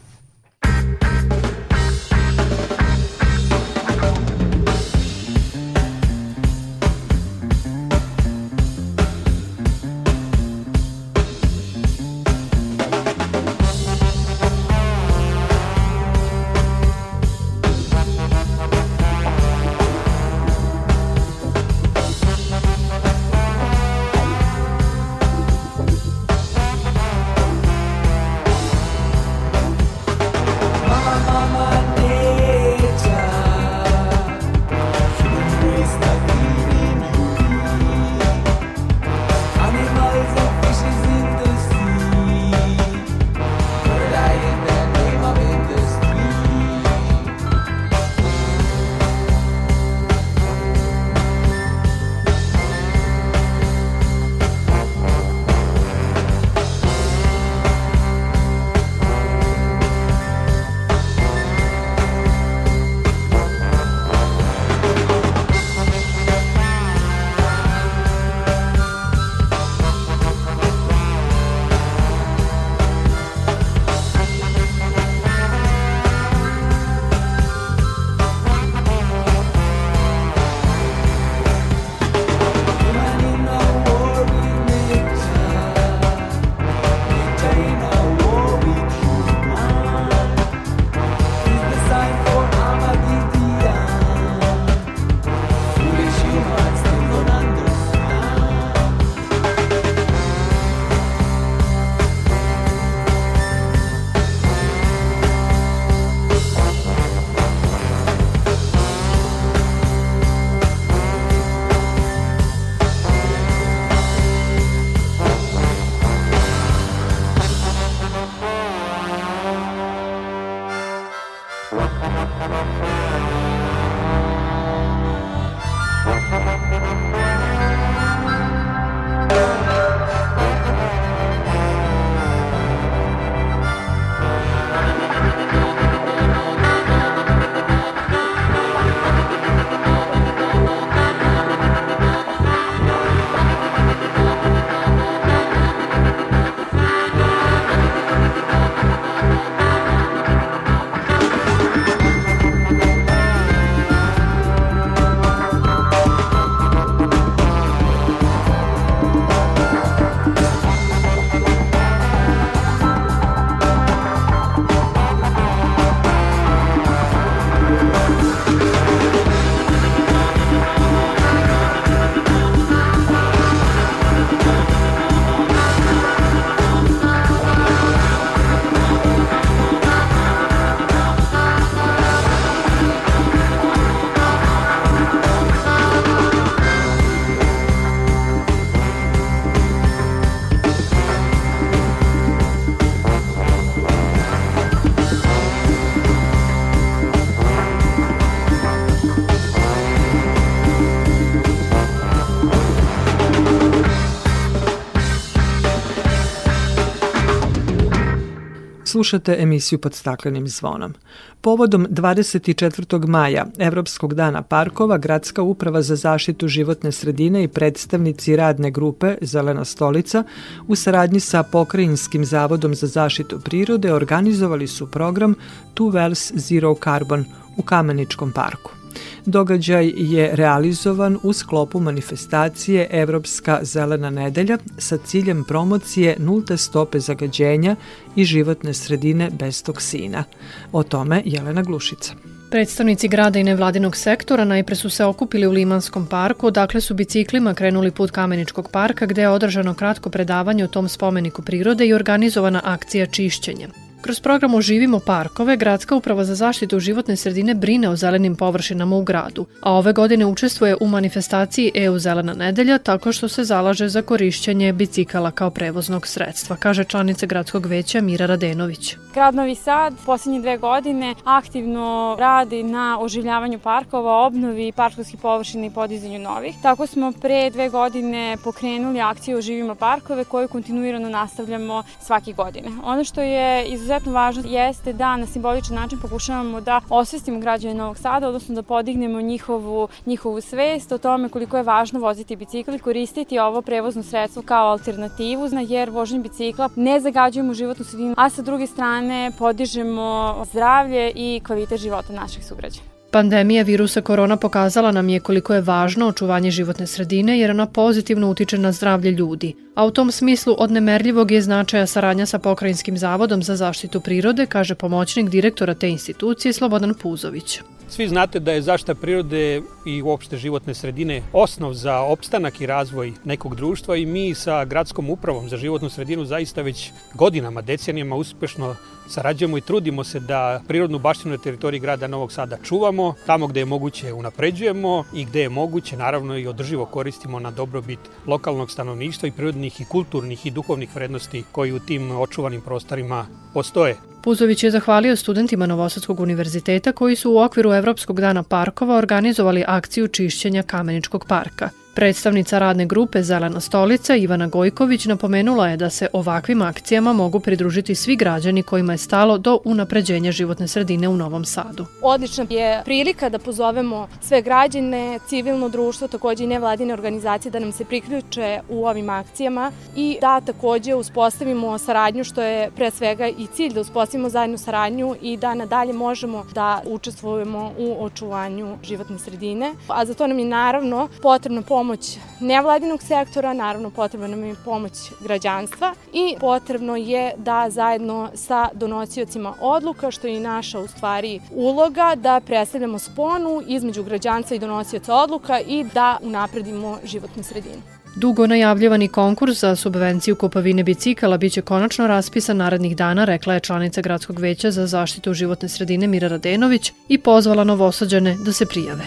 Slušate 208.95 209.37
emisiju 209.39 209.79
pod 209.79 209.95
staklenim 209.95 210.49
zvonom. 210.49 210.95
Povodom 211.41 211.87
24. 211.91 213.07
maja, 213.07 213.47
Evropskog 213.59 214.15
dana 214.15 214.43
parkova, 214.43 214.99
Gradska 214.99 215.43
uprava 215.43 215.83
za 215.83 215.97
zaštitu 215.97 216.49
životne 216.49 216.93
sredine 216.93 217.45
i 217.45 217.49
predstavnici 217.49 218.37
radne 218.37 218.71
grupe 218.71 219.17
Zelena 219.21 219.65
stolica 219.65 220.25
u 220.67 220.77
saradnji 220.77 221.21
sa 221.21 221.43
Pokrajinskim 221.43 222.25
zavodom 222.25 222.75
za 222.75 222.87
zaštitu 222.87 223.41
prirode 223.41 223.95
organizovali 223.95 224.67
su 224.67 224.91
program 224.91 225.35
Two 225.75 225.93
Wells 225.93 226.33
Zero 226.37 226.75
Carbon 226.85 227.25
u 227.57 227.63
Kameničkom 227.63 228.33
parku. 228.33 228.84
Događaj 229.27 229.93
je 229.97 230.37
realizovan 230.37 231.19
u 231.23 231.33
sklopu 231.33 231.81
manifestacije 231.81 232.89
Evropska 232.91 233.59
zelena 233.63 234.11
nedelja 234.11 234.59
sa 234.79 234.97
ciljem 234.97 235.45
promocije 235.45 236.17
nulte 236.19 236.57
stope 236.57 237.01
zagađenja 237.01 237.77
i 238.17 238.25
životne 238.25 238.75
sredine 238.75 239.31
bez 239.31 239.63
toksina. 239.63 240.25
O 240.73 240.83
tome 240.83 241.23
Jelena 241.25 241.63
Glušica. 241.63 242.15
Predstavnici 242.51 243.09
grada 243.09 243.39
i 243.39 243.45
nevladinog 243.45 243.97
sektora 243.97 244.45
najpre 244.45 244.77
su 244.77 244.91
se 244.91 245.05
okupili 245.05 245.47
u 245.47 245.51
Limanskom 245.51 246.07
parku, 246.07 246.47
odakle 246.47 246.81
su 246.81 246.95
biciklima 246.95 247.55
krenuli 247.55 247.91
put 247.91 248.11
Kameničkog 248.11 248.69
parka 248.71 249.07
gde 249.07 249.23
je 249.23 249.29
održano 249.29 249.75
kratko 249.75 250.11
predavanje 250.11 250.65
o 250.65 250.69
tom 250.69 250.89
spomeniku 250.89 251.43
prirode 251.43 251.87
i 251.87 251.95
organizovana 251.95 252.61
akcija 252.65 253.07
čišćenja. 253.07 253.69
Kroz 254.05 254.21
program 254.21 254.55
Oživimo 254.55 255.01
parkove, 255.01 255.57
Gradska 255.57 255.97
uprava 255.97 256.25
za 256.25 256.35
zaštitu 256.35 256.81
životne 256.81 257.17
sredine 257.17 257.55
brine 257.55 257.89
o 257.89 257.97
zelenim 257.97 258.37
površinama 258.37 258.97
u 258.97 259.03
gradu, 259.03 259.47
a 259.61 259.73
ove 259.73 259.93
godine 259.93 260.27
učestvuje 260.27 260.77
u 260.81 260.87
manifestaciji 260.87 261.71
EU 261.75 261.99
Zelena 261.99 262.35
nedelja 262.35 262.79
tako 262.79 263.13
što 263.13 263.29
se 263.29 263.45
zalaže 263.45 263.89
za 263.89 264.03
korišćenje 264.03 264.73
bicikala 264.73 265.31
kao 265.31 265.51
prevoznog 265.51 266.07
sredstva, 266.07 266.57
kaže 266.57 266.85
članica 266.85 267.27
gradskog 267.27 267.67
veća 267.67 268.01
Mira 268.01 268.27
Radenović. 268.27 268.97
Grad 269.15 269.35
Novi 269.35 269.55
Sad 269.55 269.95
posljednje 270.07 270.41
dve 270.41 270.59
godine 270.59 271.15
aktivno 271.25 272.17
radi 272.19 272.63
na 272.63 272.99
oživljavanju 273.01 273.59
parkova, 273.59 274.27
obnovi 274.27 274.73
parkovskih 274.73 275.21
površina 275.21 275.67
i 275.67 275.71
podizanju 275.71 276.19
novih. 276.19 276.55
Tako 276.63 276.87
smo 276.87 277.13
pre 277.13 277.51
dve 277.51 277.69
godine 277.69 278.37
pokrenuli 278.45 279.01
akciju 279.01 279.39
Oživimo 279.39 279.75
parkove 279.75 280.25
koju 280.25 280.49
kontinuirano 280.49 281.09
nastavljamo 281.09 281.83
svake 282.01 282.33
godine. 282.33 282.69
Ono 282.85 283.05
što 283.05 283.23
je 283.23 283.67
izuzetno 283.67 283.94
izuzetno 283.95 284.13
važno 284.13 284.43
jeste 284.47 284.93
da 284.93 285.17
na 285.17 285.27
simboličan 285.27 285.77
način 285.77 285.99
pokušavamo 286.01 286.61
da 286.61 286.81
osvestimo 286.91 287.39
građane 287.39 287.75
Novog 287.75 287.99
Sada, 287.99 288.29
odnosno 288.29 288.55
da 288.55 288.63
podignemo 288.63 289.21
njihovu, 289.21 289.89
njihovu 290.07 290.41
svest 290.41 290.93
o 290.93 290.99
tome 290.99 291.29
koliko 291.29 291.57
je 291.57 291.63
važno 291.63 292.01
voziti 292.01 292.37
bicikl 292.37 292.75
i 292.75 292.79
koristiti 292.79 293.39
ovo 293.39 293.63
prevozno 293.63 294.03
sredstvo 294.03 294.43
kao 294.43 294.71
alternativu, 294.71 295.49
jer 295.69 295.91
vožnje 295.91 296.19
bicikla 296.19 296.69
ne 296.77 297.01
zagađujemo 297.01 297.55
životnu 297.55 297.85
sredinu, 297.85 298.15
a 298.17 298.31
sa 298.31 298.43
druge 298.43 298.67
strane 298.67 299.31
podižemo 299.39 300.35
zdravlje 300.51 301.13
i 301.15 301.41
kvalitet 301.47 301.81
života 301.81 302.13
naših 302.13 302.47
sugrađana. 302.47 302.94
Pandemija 303.15 303.63
virusa 303.63 304.01
korona 304.01 304.37
pokazala 304.37 304.91
nam 304.93 305.09
je 305.09 305.21
koliko 305.21 305.55
je 305.55 305.61
važno 305.61 306.07
očuvanje 306.09 306.51
životne 306.51 306.87
sredine 306.87 307.39
jer 307.39 307.51
ona 307.51 307.67
pozitivno 307.67 308.31
utiče 308.31 308.59
na 308.59 308.73
zdravlje 308.73 309.11
ljudi. 309.11 309.55
A 309.75 309.85
u 309.87 309.91
tom 309.91 310.11
smislu 310.13 310.55
od 310.59 310.71
nemerljivog 310.71 311.31
je 311.31 311.43
značaja 311.43 311.87
saradnja 311.87 312.27
sa 312.27 312.39
Pokrajinskim 312.39 312.99
zavodom 312.99 313.43
za 313.43 313.57
zaštitu 313.57 314.01
prirode, 314.01 314.47
kaže 314.47 314.75
pomoćnik 314.75 315.29
direktora 315.29 315.75
te 315.75 315.89
institucije 315.89 316.53
Slobodan 316.53 316.95
Puzović. 317.03 317.61
Svi 317.89 318.09
znate 318.09 318.41
da 318.41 318.53
je 318.53 318.63
zaštita 318.63 318.95
prirode 318.95 319.63
i 319.87 320.03
uopšte 320.03 320.37
životne 320.37 320.75
sredine 320.75 321.23
osnov 321.33 321.75
za 321.75 322.01
opstanak 322.01 322.61
i 322.61 322.67
razvoj 322.67 323.13
nekog 323.25 323.55
društva 323.57 323.97
i 323.97 324.07
mi 324.07 324.35
sa 324.35 324.65
gradskom 324.65 325.11
upravom 325.11 325.49
za 325.49 325.57
životnu 325.57 325.91
sredinu 325.91 326.25
zaista 326.25 326.63
već 326.63 326.91
godinama, 327.15 327.63
decenijama 327.63 328.17
uspešno 328.17 328.77
sarađujemo 329.09 329.59
i 329.59 329.61
trudimo 329.61 330.05
se 330.05 330.21
da 330.21 330.61
prirodnu 330.69 330.99
baštinu 330.99 331.35
na 331.35 331.43
teritoriji 331.43 331.81
grada 331.81 332.07
Novog 332.07 332.33
Sada 332.33 332.57
čuvamo, 332.63 333.15
tamo 333.27 333.47
gde 333.47 333.61
je 333.61 333.65
moguće 333.65 334.13
unapređujemo 334.13 335.05
i 335.15 335.25
gde 335.25 335.41
je 335.41 335.49
moguće 335.49 335.97
naravno 335.97 336.39
i 336.39 336.47
održivo 336.47 336.87
koristimo 336.87 337.39
na 337.41 337.51
dobrobit 337.51 337.99
lokalnog 338.27 338.71
stanovništva 338.71 339.29
i 339.29 339.33
prirodnih 339.33 339.81
i 339.81 339.85
kulturnih 339.85 340.47
i 340.47 340.51
duhovnih 340.51 340.95
vrednosti 340.95 341.45
koji 341.53 341.73
u 341.73 341.79
tim 341.79 342.11
očuvanim 342.11 342.61
prostorima 342.61 343.27
postoje. 343.55 343.97
Puzović 344.23 344.63
je 344.65 344.71
zahvalio 344.71 345.17
studentima 345.17 345.67
Novosadskog 345.67 346.21
univerziteta 346.21 346.93
koji 346.93 347.17
su 347.17 347.33
u 347.33 347.39
okviru 347.39 347.73
Evropskog 347.73 348.21
dana 348.21 348.43
parkova 348.43 348.97
organizovali 348.97 349.65
akciju 349.67 350.09
čišćenja 350.09 350.63
Kameničkog 350.63 351.25
parka. 351.29 351.84
Predstavnica 351.95 352.59
radne 352.59 352.87
grupe 352.87 353.23
Zelena 353.23 353.61
stolica 353.61 354.17
Ivana 354.17 354.47
Gojković 354.47 355.07
napomenula 355.07 355.69
je 355.69 355.77
da 355.77 355.91
se 355.91 356.07
ovakvim 356.13 356.63
akcijama 356.63 357.13
mogu 357.13 357.41
pridružiti 357.41 357.95
svi 357.95 358.17
građani 358.17 358.63
kojima 358.63 358.93
je 358.93 358.99
stalo 358.99 359.39
do 359.39 359.59
unapređenja 359.65 360.33
životne 360.33 360.69
sredine 360.69 361.09
u 361.09 361.17
Novom 361.17 361.45
Sadu. 361.45 361.87
Odlična 362.03 362.47
je 362.51 362.83
prilika 362.85 363.29
da 363.29 363.39
pozovemo 363.39 364.09
sve 364.21 364.43
građane, 364.43 365.19
civilno 365.29 365.69
društvo, 365.69 366.09
takođe 366.09 366.45
i 366.45 366.47
nevladine 366.47 366.95
organizacije 366.95 367.53
da 367.53 367.59
nam 367.59 367.73
se 367.73 367.85
priključe 367.85 368.61
u 368.69 368.87
ovim 368.87 369.11
akcijama 369.11 369.73
i 369.97 370.19
da 370.21 370.41
takođe 370.41 370.95
uspostavimo 370.95 371.79
saradnju 371.79 372.25
što 372.25 372.43
je 372.43 372.71
pre 372.71 372.91
svega 372.91 373.29
i 373.29 373.47
cilj 373.55 373.73
da 373.73 373.81
uspostavimo 373.81 374.29
zajedno 374.29 374.59
saradnju 374.59 375.15
i 375.23 375.37
da 375.37 375.55
nadalje 375.55 375.93
možemo 375.93 376.45
da 376.55 376.83
učestvujemo 376.87 377.73
u 377.79 378.05
očuvanju 378.05 378.77
životne 378.83 379.19
sredine. 379.19 379.75
A 379.89 380.05
za 380.05 380.15
to 380.15 380.27
nam 380.27 380.39
je 380.39 380.45
naravno 380.45 381.09
potrebna 381.23 381.63
pomoć 381.63 381.84
pomoć 381.85 382.19
nevladinog 382.41 383.03
sektora, 383.03 383.53
naravno 383.53 383.91
potrebna 383.91 384.27
nam 384.27 384.45
je 384.45 384.55
pomoć 384.65 384.93
građanstva 385.21 385.95
i 386.13 386.35
potrebno 386.41 386.97
je 386.97 387.33
da 387.37 387.67
zajedno 387.71 388.31
sa 388.35 388.69
donosiocima 388.75 389.55
odluka, 389.61 390.11
što 390.11 390.27
je 390.27 390.37
i 390.37 390.41
naša 390.41 390.79
u 390.79 390.87
stvari 390.89 391.41
uloga, 391.51 392.15
da 392.17 392.41
predstavljamo 392.47 392.99
sponu 392.99 393.63
između 393.67 394.03
građanstva 394.03 394.57
i 394.57 394.59
donosioca 394.59 395.15
odluka 395.15 395.61
i 395.61 395.85
da 395.95 396.17
unapredimo 396.23 396.99
životnu 397.05 397.43
sredinu. 397.43 397.83
Dugo 398.17 398.47
najavljivani 398.47 399.09
konkurs 399.09 399.61
za 399.61 399.77
subvenciju 399.77 400.37
kupovine 400.37 400.83
bicikala 400.83 401.37
biće 401.37 401.63
konačno 401.63 402.07
raspisan 402.07 402.57
narednih 402.57 402.97
dana, 402.97 403.25
rekla 403.25 403.55
je 403.55 403.61
članica 403.61 404.01
Gradskog 404.01 404.39
veća 404.39 404.71
za 404.71 404.87
zaštitu 404.87 405.35
životne 405.35 405.69
sredine 405.69 406.07
Mira 406.07 406.29
Radenović 406.29 406.93
i 407.09 407.19
pozvala 407.19 407.65
novosađane 407.65 408.37
da 408.45 408.53
se 408.53 408.67
prijave. 408.67 409.05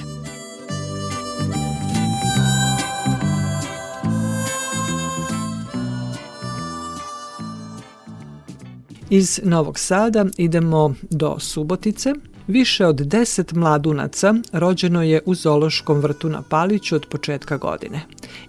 Iz 9.09 9.39
Novog 9.43 9.79
Sada 9.79 10.25
idemo 10.37 10.93
do 11.09 11.39
Subotice. 11.39 12.13
Više 12.47 12.85
od 12.85 12.95
10 12.95 13.55
mladunaca 13.55 14.33
rođeno 14.51 15.03
je 15.03 15.21
u 15.25 15.35
Zološkom 15.35 15.99
vrtu 15.99 16.29
na 16.29 16.41
Paliću 16.41 16.95
od 16.95 17.05
početka 17.05 17.57
godine. 17.57 18.01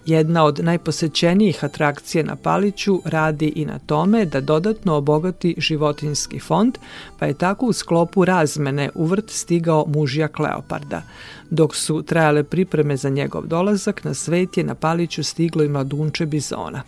Jedna 0.06 0.44
od 0.44 0.60
najposećenijih 0.64 1.64
atrakcija 1.64 2.24
na 2.24 2.36
Paliću 2.36 3.02
radi 3.04 3.52
i 3.56 3.64
na 3.64 3.78
tome 3.78 4.24
da 4.24 4.40
dodatno 4.40 4.94
obogati 4.94 5.54
životinski 5.58 6.40
fond, 6.40 6.78
pa 7.18 7.26
je 7.26 7.34
tako 7.34 7.66
u 7.66 7.72
sklopu 7.72 8.24
razmene 8.24 8.90
u 8.94 9.06
vrt 9.06 9.30
stigao 9.30 9.84
mužija 9.86 10.28
Kleoparda. 10.28 11.02
Dok 11.50 11.76
su 11.76 12.02
trajale 12.02 12.44
pripreme 12.44 12.96
za 12.96 13.08
njegov 13.08 13.46
dolazak, 13.46 14.04
na 14.04 14.14
svet 14.14 14.56
je 14.56 14.64
na 14.64 14.74
Paliću 14.74 15.24
stiglo 15.24 15.64
i 15.64 15.68
mladunče 15.68 16.26
bizona. 16.26 16.82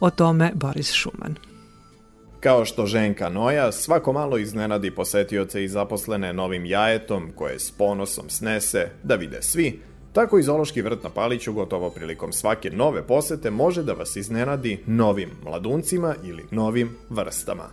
O 0.00 0.10
tome 0.10 0.52
Boris 0.54 0.92
Šuman. 0.92 1.51
Kao 2.42 2.64
što 2.64 2.86
ženka 2.86 3.28
Noja 3.28 3.72
svako 3.72 4.12
malo 4.12 4.38
iznenadi 4.38 4.90
posetioce 4.90 5.64
i 5.64 5.68
zaposlene 5.68 6.32
novim 6.32 6.66
jajetom 6.66 7.32
koje 7.36 7.58
s 7.58 7.70
ponosom 7.70 8.30
snese 8.30 8.88
da 9.02 9.14
vide 9.14 9.42
svi, 9.42 9.80
tako 10.12 10.38
i 10.38 10.42
Zološki 10.42 10.82
vrt 10.82 11.02
na 11.02 11.10
Paliću 11.10 11.52
gotovo 11.52 11.90
prilikom 11.90 12.32
svake 12.32 12.70
nove 12.70 13.06
posete 13.06 13.50
može 13.50 13.82
da 13.82 13.92
vas 13.92 14.16
iznenadi 14.16 14.82
novim 14.86 15.30
mladuncima 15.44 16.14
ili 16.24 16.44
novim 16.50 16.96
vrstama. 17.10 17.68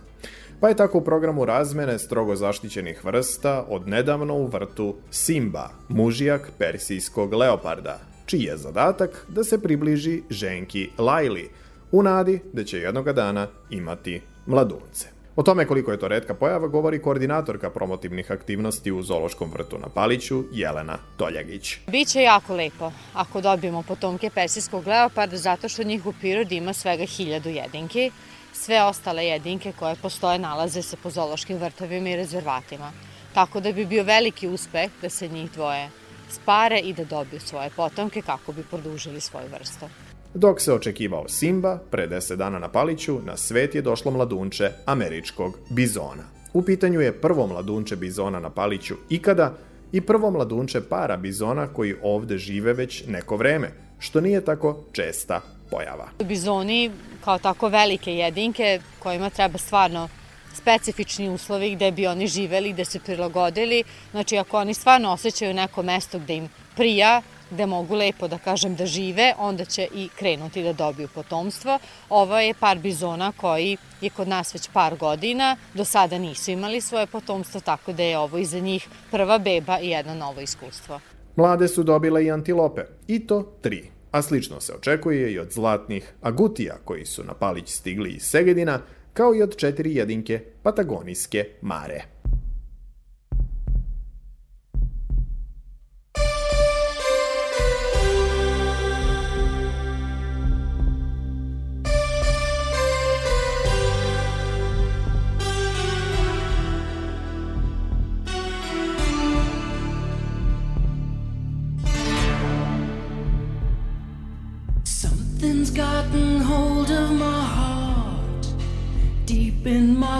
Pa 0.60 0.68
je 0.68 0.76
tako 0.76 0.98
u 0.98 1.04
programu 1.04 1.44
razmene 1.44 1.98
strogo 1.98 2.36
zaštićenih 2.36 3.04
vrsta 3.04 3.64
od 3.68 3.88
nedavno 3.88 4.34
u 4.34 4.46
vrtu 4.46 4.96
Simba, 5.10 5.68
mužijak 5.88 6.50
persijskog 6.58 7.34
leoparda, 7.34 8.00
čiji 8.26 8.42
je 8.42 8.56
zadatak 8.56 9.26
da 9.28 9.44
se 9.44 9.62
približi 9.62 10.22
ženki 10.30 10.90
Lajli, 10.98 11.50
u 11.92 12.02
nadi 12.02 12.40
da 12.52 12.64
će 12.64 12.78
jednoga 12.78 13.12
dana 13.12 13.46
imati 13.70 14.20
mladunce. 14.46 15.20
O 15.36 15.42
tome 15.42 15.64
koliko 15.66 15.92
je 15.92 15.98
to 15.98 16.08
redka 16.08 16.34
pojava 16.34 16.68
govori 16.68 17.02
koordinatorka 17.02 17.70
promotivnih 17.70 18.30
aktivnosti 18.30 18.92
u 18.92 19.02
Zološkom 19.02 19.50
vrtu 19.52 19.78
na 19.78 19.88
Paliću, 19.88 20.44
Jelena 20.52 20.98
Toljagić. 21.16 21.76
Biće 21.86 22.22
jako 22.22 22.54
lepo 22.54 22.92
ako 23.14 23.40
dobijemo 23.40 23.82
potomke 23.82 24.30
persijskog 24.30 24.86
leoparda 24.86 25.36
zato 25.36 25.68
što 25.68 25.82
njih 25.82 26.06
u 26.06 26.12
prirodi 26.12 26.56
ima 26.56 26.72
svega 26.72 27.04
hiljadu 27.04 27.48
jedinki. 27.48 28.10
Sve 28.52 28.82
ostale 28.82 29.26
jedinke 29.26 29.72
koje 29.78 29.96
postoje 30.02 30.38
nalaze 30.38 30.82
se 30.82 30.96
po 30.96 31.10
zološkim 31.10 31.58
vrtovima 31.58 32.08
i 32.08 32.16
rezervatima. 32.16 32.92
Tako 33.34 33.60
da 33.60 33.72
bi 33.72 33.86
bio 33.86 34.04
veliki 34.04 34.48
uspeh 34.48 34.90
da 35.02 35.10
se 35.10 35.28
njih 35.28 35.50
dvoje 35.52 35.88
spare 36.30 36.78
i 36.78 36.92
da 36.92 37.04
dobiju 37.04 37.40
svoje 37.40 37.70
potomke 37.70 38.22
kako 38.22 38.52
bi 38.52 38.62
produžili 38.62 39.20
svoju 39.20 39.48
vrstu. 39.52 39.86
Dok 40.34 40.60
se 40.60 40.72
očekivao 40.72 41.28
Simba, 41.28 41.78
pre 41.90 42.08
10 42.08 42.36
dana 42.36 42.58
na 42.58 42.68
Paliću, 42.68 43.18
na 43.26 43.36
svet 43.36 43.74
je 43.74 43.82
došlo 43.82 44.10
mladunče 44.10 44.70
američkog 44.86 45.58
bizona. 45.70 46.24
U 46.52 46.62
pitanju 46.62 47.00
je 47.00 47.20
prvo 47.20 47.46
mladunče 47.46 47.96
bizona 47.96 48.40
na 48.40 48.50
Paliću 48.50 48.94
ikada 49.08 49.54
i 49.92 50.00
prvo 50.00 50.30
mladunče 50.30 50.80
para 50.80 51.16
bizona 51.16 51.66
koji 51.66 51.94
ovde 52.02 52.38
žive 52.38 52.72
već 52.72 53.04
neko 53.06 53.36
vreme, 53.36 53.70
što 53.98 54.20
nije 54.20 54.44
tako 54.44 54.84
česta 54.92 55.40
pojava. 55.70 56.08
Bizoni 56.24 56.90
kao 57.24 57.38
tako 57.38 57.68
velike 57.68 58.14
jedinke 58.14 58.80
kojima 58.98 59.30
treba 59.30 59.58
stvarno 59.58 60.08
specifični 60.54 61.28
uslovi 61.28 61.74
gde 61.74 61.92
bi 61.92 62.06
oni 62.06 62.26
živeli, 62.26 62.72
gde 62.72 62.84
se 62.84 63.00
prilagodili. 63.00 63.84
Znači, 64.10 64.38
ako 64.38 64.58
oni 64.58 64.74
stvarno 64.74 65.12
osjećaju 65.12 65.54
neko 65.54 65.82
mesto 65.82 66.18
gde 66.18 66.36
im 66.36 66.48
prija, 66.76 67.22
gde 67.50 67.66
mogu 67.66 67.94
lepo 67.94 68.28
da 68.28 68.38
kažem 68.38 68.74
da 68.76 68.86
žive, 68.86 69.34
onda 69.38 69.64
će 69.64 69.88
i 69.94 70.08
krenuti 70.18 70.62
da 70.62 70.72
dobiju 70.72 71.08
potomstvo. 71.14 71.78
Ovo 72.08 72.38
je 72.38 72.54
par 72.54 72.78
bizona 72.78 73.32
koji 73.36 73.76
je 74.00 74.10
kod 74.10 74.28
nas 74.28 74.54
već 74.54 74.68
par 74.72 74.96
godina, 74.96 75.56
do 75.74 75.84
sada 75.84 76.18
nisu 76.18 76.50
imali 76.50 76.80
svoje 76.80 77.06
potomstvo, 77.06 77.60
tako 77.60 77.92
da 77.92 78.02
je 78.02 78.18
ovo 78.18 78.38
i 78.38 78.44
za 78.44 78.58
njih 78.58 78.88
prva 79.10 79.38
beba 79.38 79.78
i 79.80 79.88
jedno 79.88 80.14
novo 80.14 80.40
iskustvo. 80.40 81.00
Mlade 81.36 81.68
su 81.68 81.82
dobile 81.82 82.24
i 82.24 82.30
antilope, 82.30 82.82
i 83.06 83.26
to 83.26 83.42
tri. 83.60 83.90
A 84.10 84.22
slično 84.22 84.60
se 84.60 84.74
očekuje 84.74 85.32
i 85.32 85.38
od 85.38 85.52
zlatnih 85.52 86.12
agutija 86.22 86.76
koji 86.84 87.06
su 87.06 87.24
na 87.24 87.34
Palić 87.34 87.68
stigli 87.68 88.10
iz 88.10 88.22
Segedina, 88.22 88.80
kao 89.12 89.34
i 89.34 89.42
od 89.42 89.56
četiri 89.56 89.94
jedinke 89.94 90.40
patagonijske 90.62 91.44
mare. 91.62 92.02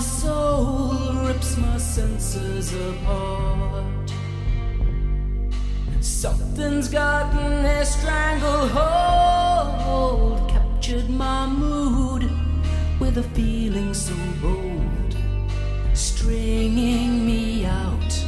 Soul, 0.00 1.12
rips 1.26 1.56
my 1.56 1.76
senses 1.76 2.72
apart. 2.72 4.12
Something's 6.00 6.88
gotten 6.88 7.64
a 7.64 7.84
stranglehold, 7.84 8.78
captured 10.48 11.08
my 11.10 11.46
mood 11.46 12.30
with 12.98 13.18
a 13.18 13.22
feeling 13.34 13.94
so 13.94 14.14
bold, 14.40 15.16
stringing 15.94 17.26
me 17.26 17.66
out, 17.66 18.24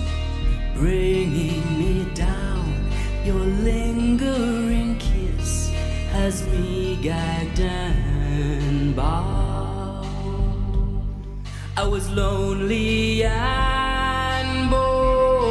bringing 0.75 1.79
me 1.79 2.07
down. 2.15 2.91
Your 3.25 3.45
lingering 3.65 4.99
kiss 4.99 5.71
has 6.13 6.47
me 6.49 6.99
gagged 7.03 7.61
and 7.61 8.95
bound. 8.97 9.42
I 11.83 11.87
was 11.89 12.09
lonely 12.13 13.25
and 13.25 14.71
bored, 14.71 15.49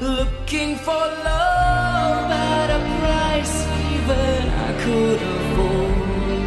looking 0.00 0.76
for 0.76 0.92
love 1.30 2.30
at 2.30 2.70
a 2.78 2.80
price 3.00 3.56
even 3.92 4.48
I 4.66 4.70
could 4.84 5.20
afford. 5.34 6.46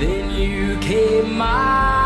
Then 0.00 0.24
you 0.32 0.76
came 0.80 1.38
my 1.38 1.97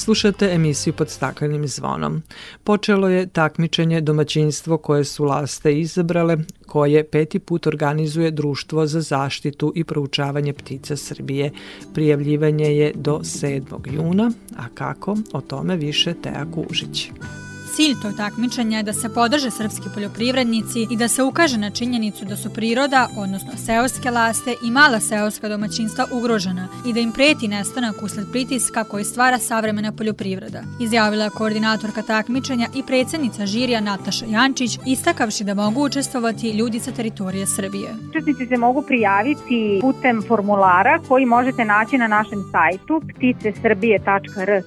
Slušate 0.00 0.46
emisiju 0.54 0.92
pod 0.92 1.10
staklenim 1.10 1.68
zvonom. 1.68 2.22
Počelo 2.64 3.08
je 3.08 3.26
takmičenje 3.26 4.00
domaćinstvo 4.00 4.78
koje 4.78 5.04
su 5.04 5.24
laste 5.24 5.80
izabrale, 5.80 6.36
koje 6.66 7.04
peti 7.04 7.38
put 7.38 7.66
organizuje 7.66 8.30
Društvo 8.30 8.86
za 8.86 9.00
zaštitu 9.00 9.72
i 9.76 9.84
proučavanje 9.84 10.52
ptica 10.52 10.96
Srbije. 10.96 11.50
Prijavljivanje 11.94 12.76
je 12.76 12.92
do 12.94 13.18
7. 13.18 13.92
juna, 13.92 14.32
a 14.56 14.68
kako? 14.74 15.16
O 15.32 15.40
tome 15.40 15.76
više 15.76 16.14
Teja 16.22 16.46
Kužić. 16.54 17.10
Cilj 17.74 17.94
tog 18.02 18.16
takmičenja 18.16 18.76
je 18.76 18.82
da 18.82 18.92
se 18.92 19.08
podrže 19.08 19.50
srpski 19.50 19.88
poljoprivrednici 19.94 20.86
i 20.90 20.96
da 20.96 21.08
se 21.08 21.22
ukaže 21.22 21.58
na 21.58 21.70
činjenicu 21.70 22.24
da 22.24 22.36
su 22.36 22.50
priroda, 22.54 23.08
odnosno 23.16 23.52
seoske 23.66 24.10
laste 24.10 24.54
i 24.62 24.70
mala 24.70 25.00
seoska 25.00 25.48
domaćinstva 25.48 26.06
ugrožena 26.12 26.68
i 26.86 26.92
da 26.92 27.00
im 27.00 27.12
preti 27.12 27.48
nestanak 27.48 28.02
usled 28.02 28.26
pritiska 28.32 28.84
koji 28.84 29.04
stvara 29.04 29.38
savremena 29.38 29.92
poljoprivreda. 29.92 30.62
Izjavila 30.80 31.24
je 31.24 31.30
koordinatorka 31.30 32.02
takmičenja 32.02 32.66
i 32.74 32.82
predsednica 32.82 33.46
žirija 33.46 33.80
Nataša 33.80 34.26
Jančić, 34.26 34.78
istakavši 34.86 35.44
da 35.44 35.54
mogu 35.54 35.84
učestvovati 35.84 36.50
ljudi 36.50 36.80
sa 36.80 36.92
teritorije 36.92 37.46
Srbije. 37.46 37.88
Učesnici 38.10 38.46
se 38.46 38.56
mogu 38.56 38.82
prijaviti 38.82 39.78
putem 39.80 40.22
formulara 40.28 40.98
koji 41.08 41.26
možete 41.26 41.64
naći 41.64 41.98
na 41.98 42.08
našem 42.08 42.44
sajtu 42.52 43.02
pticesrbije.rs 43.08 44.66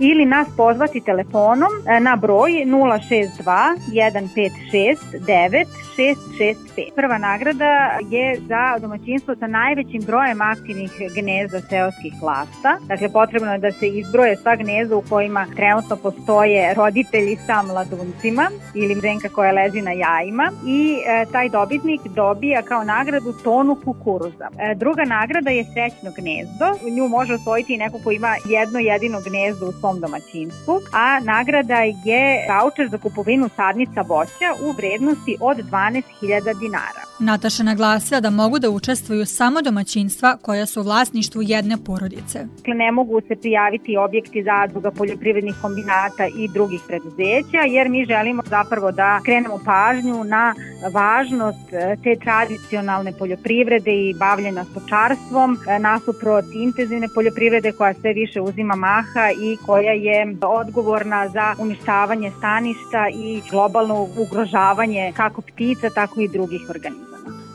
ili 0.00 0.24
nas 0.26 0.48
pozvati 0.56 1.00
telefonom 1.00 1.72
na 2.00 2.16
broj 2.16 2.37
broj 2.38 2.64
062 2.66 3.76
156 3.90 5.87
9665. 5.98 6.94
Prva 6.94 7.18
nagrada 7.18 7.98
je 8.10 8.40
za 8.48 8.78
domaćinstvo 8.80 9.34
sa 9.36 9.46
najvećim 9.46 10.02
brojem 10.02 10.40
aktivnih 10.40 10.92
gnezda 11.14 11.60
seoskih 11.60 12.12
lasta. 12.22 12.78
Dakle, 12.88 13.08
potrebno 13.12 13.52
je 13.52 13.58
da 13.58 13.72
se 13.72 13.88
izbroje 13.88 14.36
sva 14.36 14.56
gnezda 14.56 14.96
u 14.96 15.02
kojima 15.08 15.46
trenutno 15.56 15.96
postoje 15.96 16.74
roditelji 16.74 17.36
sa 17.46 17.62
mladuncima 17.62 18.50
ili 18.74 19.00
ženka 19.00 19.28
koja 19.28 19.52
lezi 19.52 19.82
na 19.82 19.92
jajima 19.92 20.50
i 20.66 20.98
e, 21.06 21.24
taj 21.32 21.48
dobitnik 21.48 22.00
dobija 22.14 22.62
kao 22.62 22.84
nagradu 22.84 23.32
tonu 23.44 23.76
kukuruza. 23.84 24.48
E, 24.58 24.74
druga 24.74 25.04
nagrada 25.04 25.50
je 25.50 25.64
srećno 25.64 26.10
gnezdo. 26.16 26.66
Nju 26.96 27.08
može 27.08 27.34
osvojiti 27.34 27.76
neko 27.76 27.98
ko 28.04 28.10
ima 28.10 28.36
jedno 28.44 28.78
jedino 28.78 29.18
gnezdo 29.20 29.66
u 29.68 29.72
svom 29.72 30.00
domaćinstvu, 30.00 30.80
a 30.92 31.20
nagrada 31.20 31.80
je 32.04 32.46
voucher 32.48 32.88
za 32.88 32.98
kupovinu 32.98 33.48
sadnica 33.56 34.00
voća 34.00 34.48
u 34.66 34.72
vrednosti 34.72 35.36
od 35.40 35.58
12.000 35.90 36.58
dinara. 36.58 37.02
Nataša 37.18 37.62
naglasila 37.62 38.20
da 38.20 38.30
mogu 38.30 38.58
da 38.58 38.70
učestvuju 38.70 39.26
samo 39.26 39.62
domaćinstva 39.62 40.36
koja 40.42 40.66
su 40.66 40.80
u 40.80 40.82
vlasništvu 40.82 41.42
jedne 41.42 41.76
porodice. 41.86 42.38
Dakle, 42.56 42.74
ne 42.74 42.92
mogu 42.92 43.20
se 43.28 43.36
prijaviti 43.36 43.96
objekti 43.96 44.42
zadruga 44.42 44.90
poljoprivrednih 44.90 45.54
kombinata 45.62 46.26
i 46.36 46.48
drugih 46.48 46.80
preduzeća, 46.86 47.60
jer 47.68 47.88
mi 47.88 48.04
želimo 48.04 48.42
zapravo 48.46 48.92
da 48.92 49.20
krenemo 49.24 49.58
pažnju 49.64 50.24
na 50.24 50.54
važnost 50.92 51.72
e, 51.72 51.96
te 52.02 52.16
tradicionalne 52.24 53.12
poljoprivrede 53.18 53.92
i 53.92 54.14
bavljena 54.14 54.64
stočarstvom 54.64 55.58
e, 55.68 55.78
nasuprot 55.78 56.44
intenzivne 56.54 57.08
poljoprivrede 57.14 57.72
koja 57.72 57.94
sve 57.94 58.12
više 58.12 58.40
uzima 58.40 58.76
maha 58.76 59.30
i 59.42 59.56
koja 59.66 59.92
je 59.92 60.36
odgovorna 60.42 61.28
za 61.28 61.54
uništavanje 61.58 62.30
staništa 62.38 63.08
i 63.14 63.42
globalno 63.50 64.08
ugrožavanje 64.18 65.12
kako 65.16 65.42
ptica, 65.42 65.77
tako 65.94 66.20
i 66.20 66.28
drugih 66.28 66.70
organizama. 66.70 67.08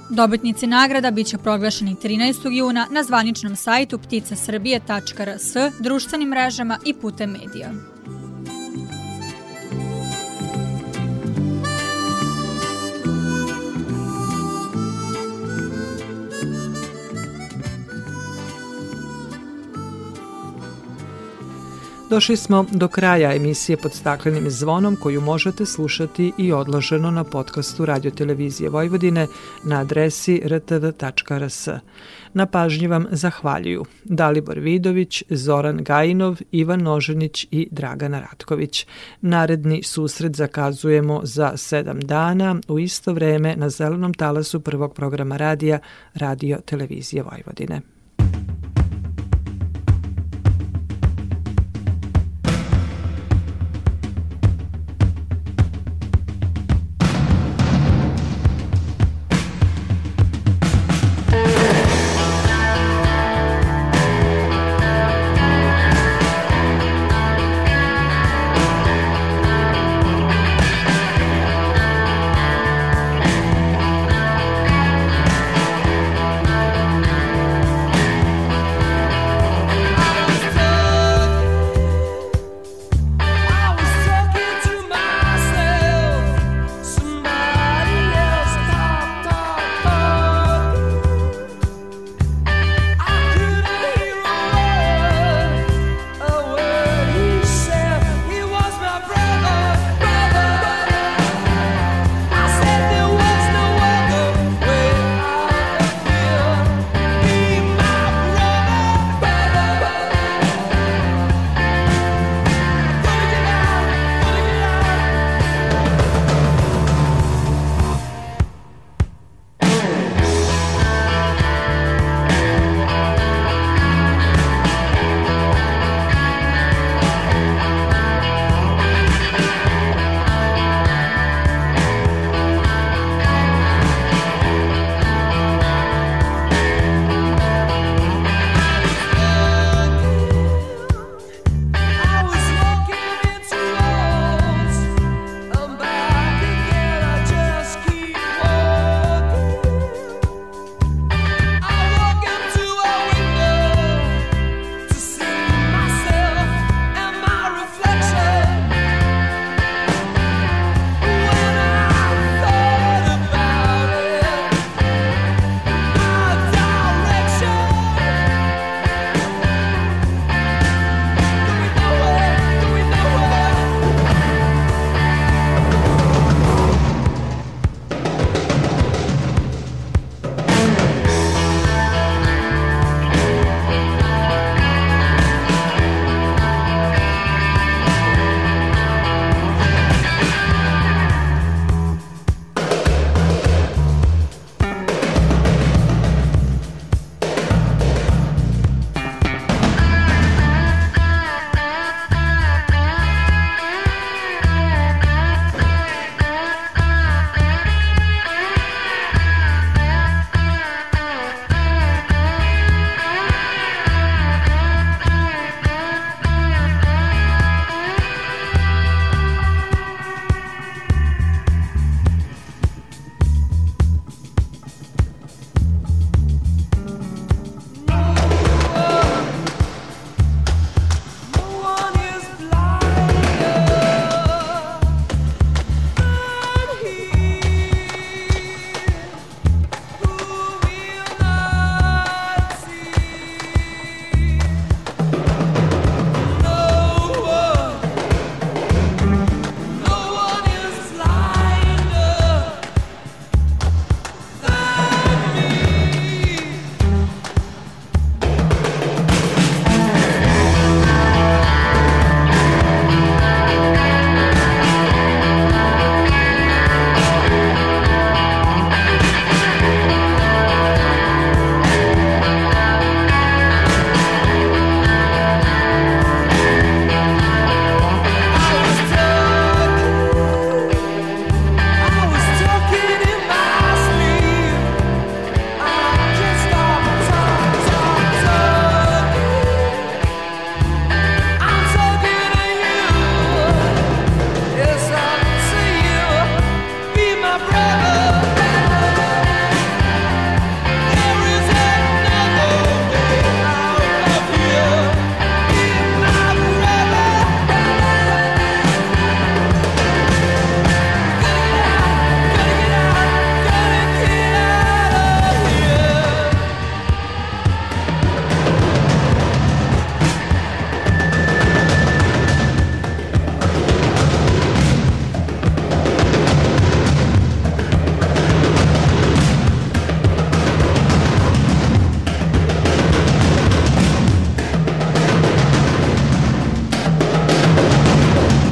Dobitnici 0.10 0.68
nagrada 0.68 1.12
biće 1.12 1.38
proglašeni 1.38 1.96
13. 1.96 2.52
juna 2.52 2.88
na 2.92 3.04
zvaničnom 3.04 3.56
sajtu 3.56 3.98
pticasrbije.rs, 3.98 5.54
društvenim 5.80 6.30
mrežama 6.30 6.78
i 6.86 6.94
putem 6.94 7.32
medija. 7.32 7.93
Došli 22.14 22.38
smo 22.38 22.66
do 22.72 22.88
kraja 22.88 23.36
emisije 23.36 23.78
pod 23.78 23.94
staklenim 23.94 24.50
zvonom 24.50 24.96
koju 24.96 25.22
možete 25.22 25.66
slušati 25.66 26.32
i 26.38 26.52
odloženo 26.52 27.12
na 27.12 27.24
podcastu 27.24 27.86
Radio 27.86 28.12
Televizije 28.12 28.70
Vojvodine 28.70 29.28
na 29.64 29.80
adresi 29.80 30.42
rtv.rs. 30.46 31.68
Na 32.34 32.46
pažnji 32.46 32.88
vam 32.88 33.06
zahvaljuju 33.12 33.86
Dalibor 34.04 34.60
Vidović, 34.60 35.24
Zoran 35.30 35.78
Gajinov, 35.78 36.38
Ivan 36.52 36.82
Noženić 36.82 37.48
i 37.52 37.68
Dragana 37.72 38.20
Ratković. 38.20 38.88
Naredni 39.22 39.84
susret 39.84 40.36
zakazujemo 40.36 41.22
za 41.24 41.58
sedam 41.58 42.00
dana 42.00 42.56
u 42.68 42.80
isto 42.80 43.14
vreme 43.14 43.56
na 43.56 43.70
zelenom 43.70 44.14
talasu 44.14 44.60
prvog 44.60 44.94
programa 44.94 45.38
radija 45.38 45.80
Radio 46.14 46.60
Televizije 46.66 47.24
Vojvodine. 47.24 47.93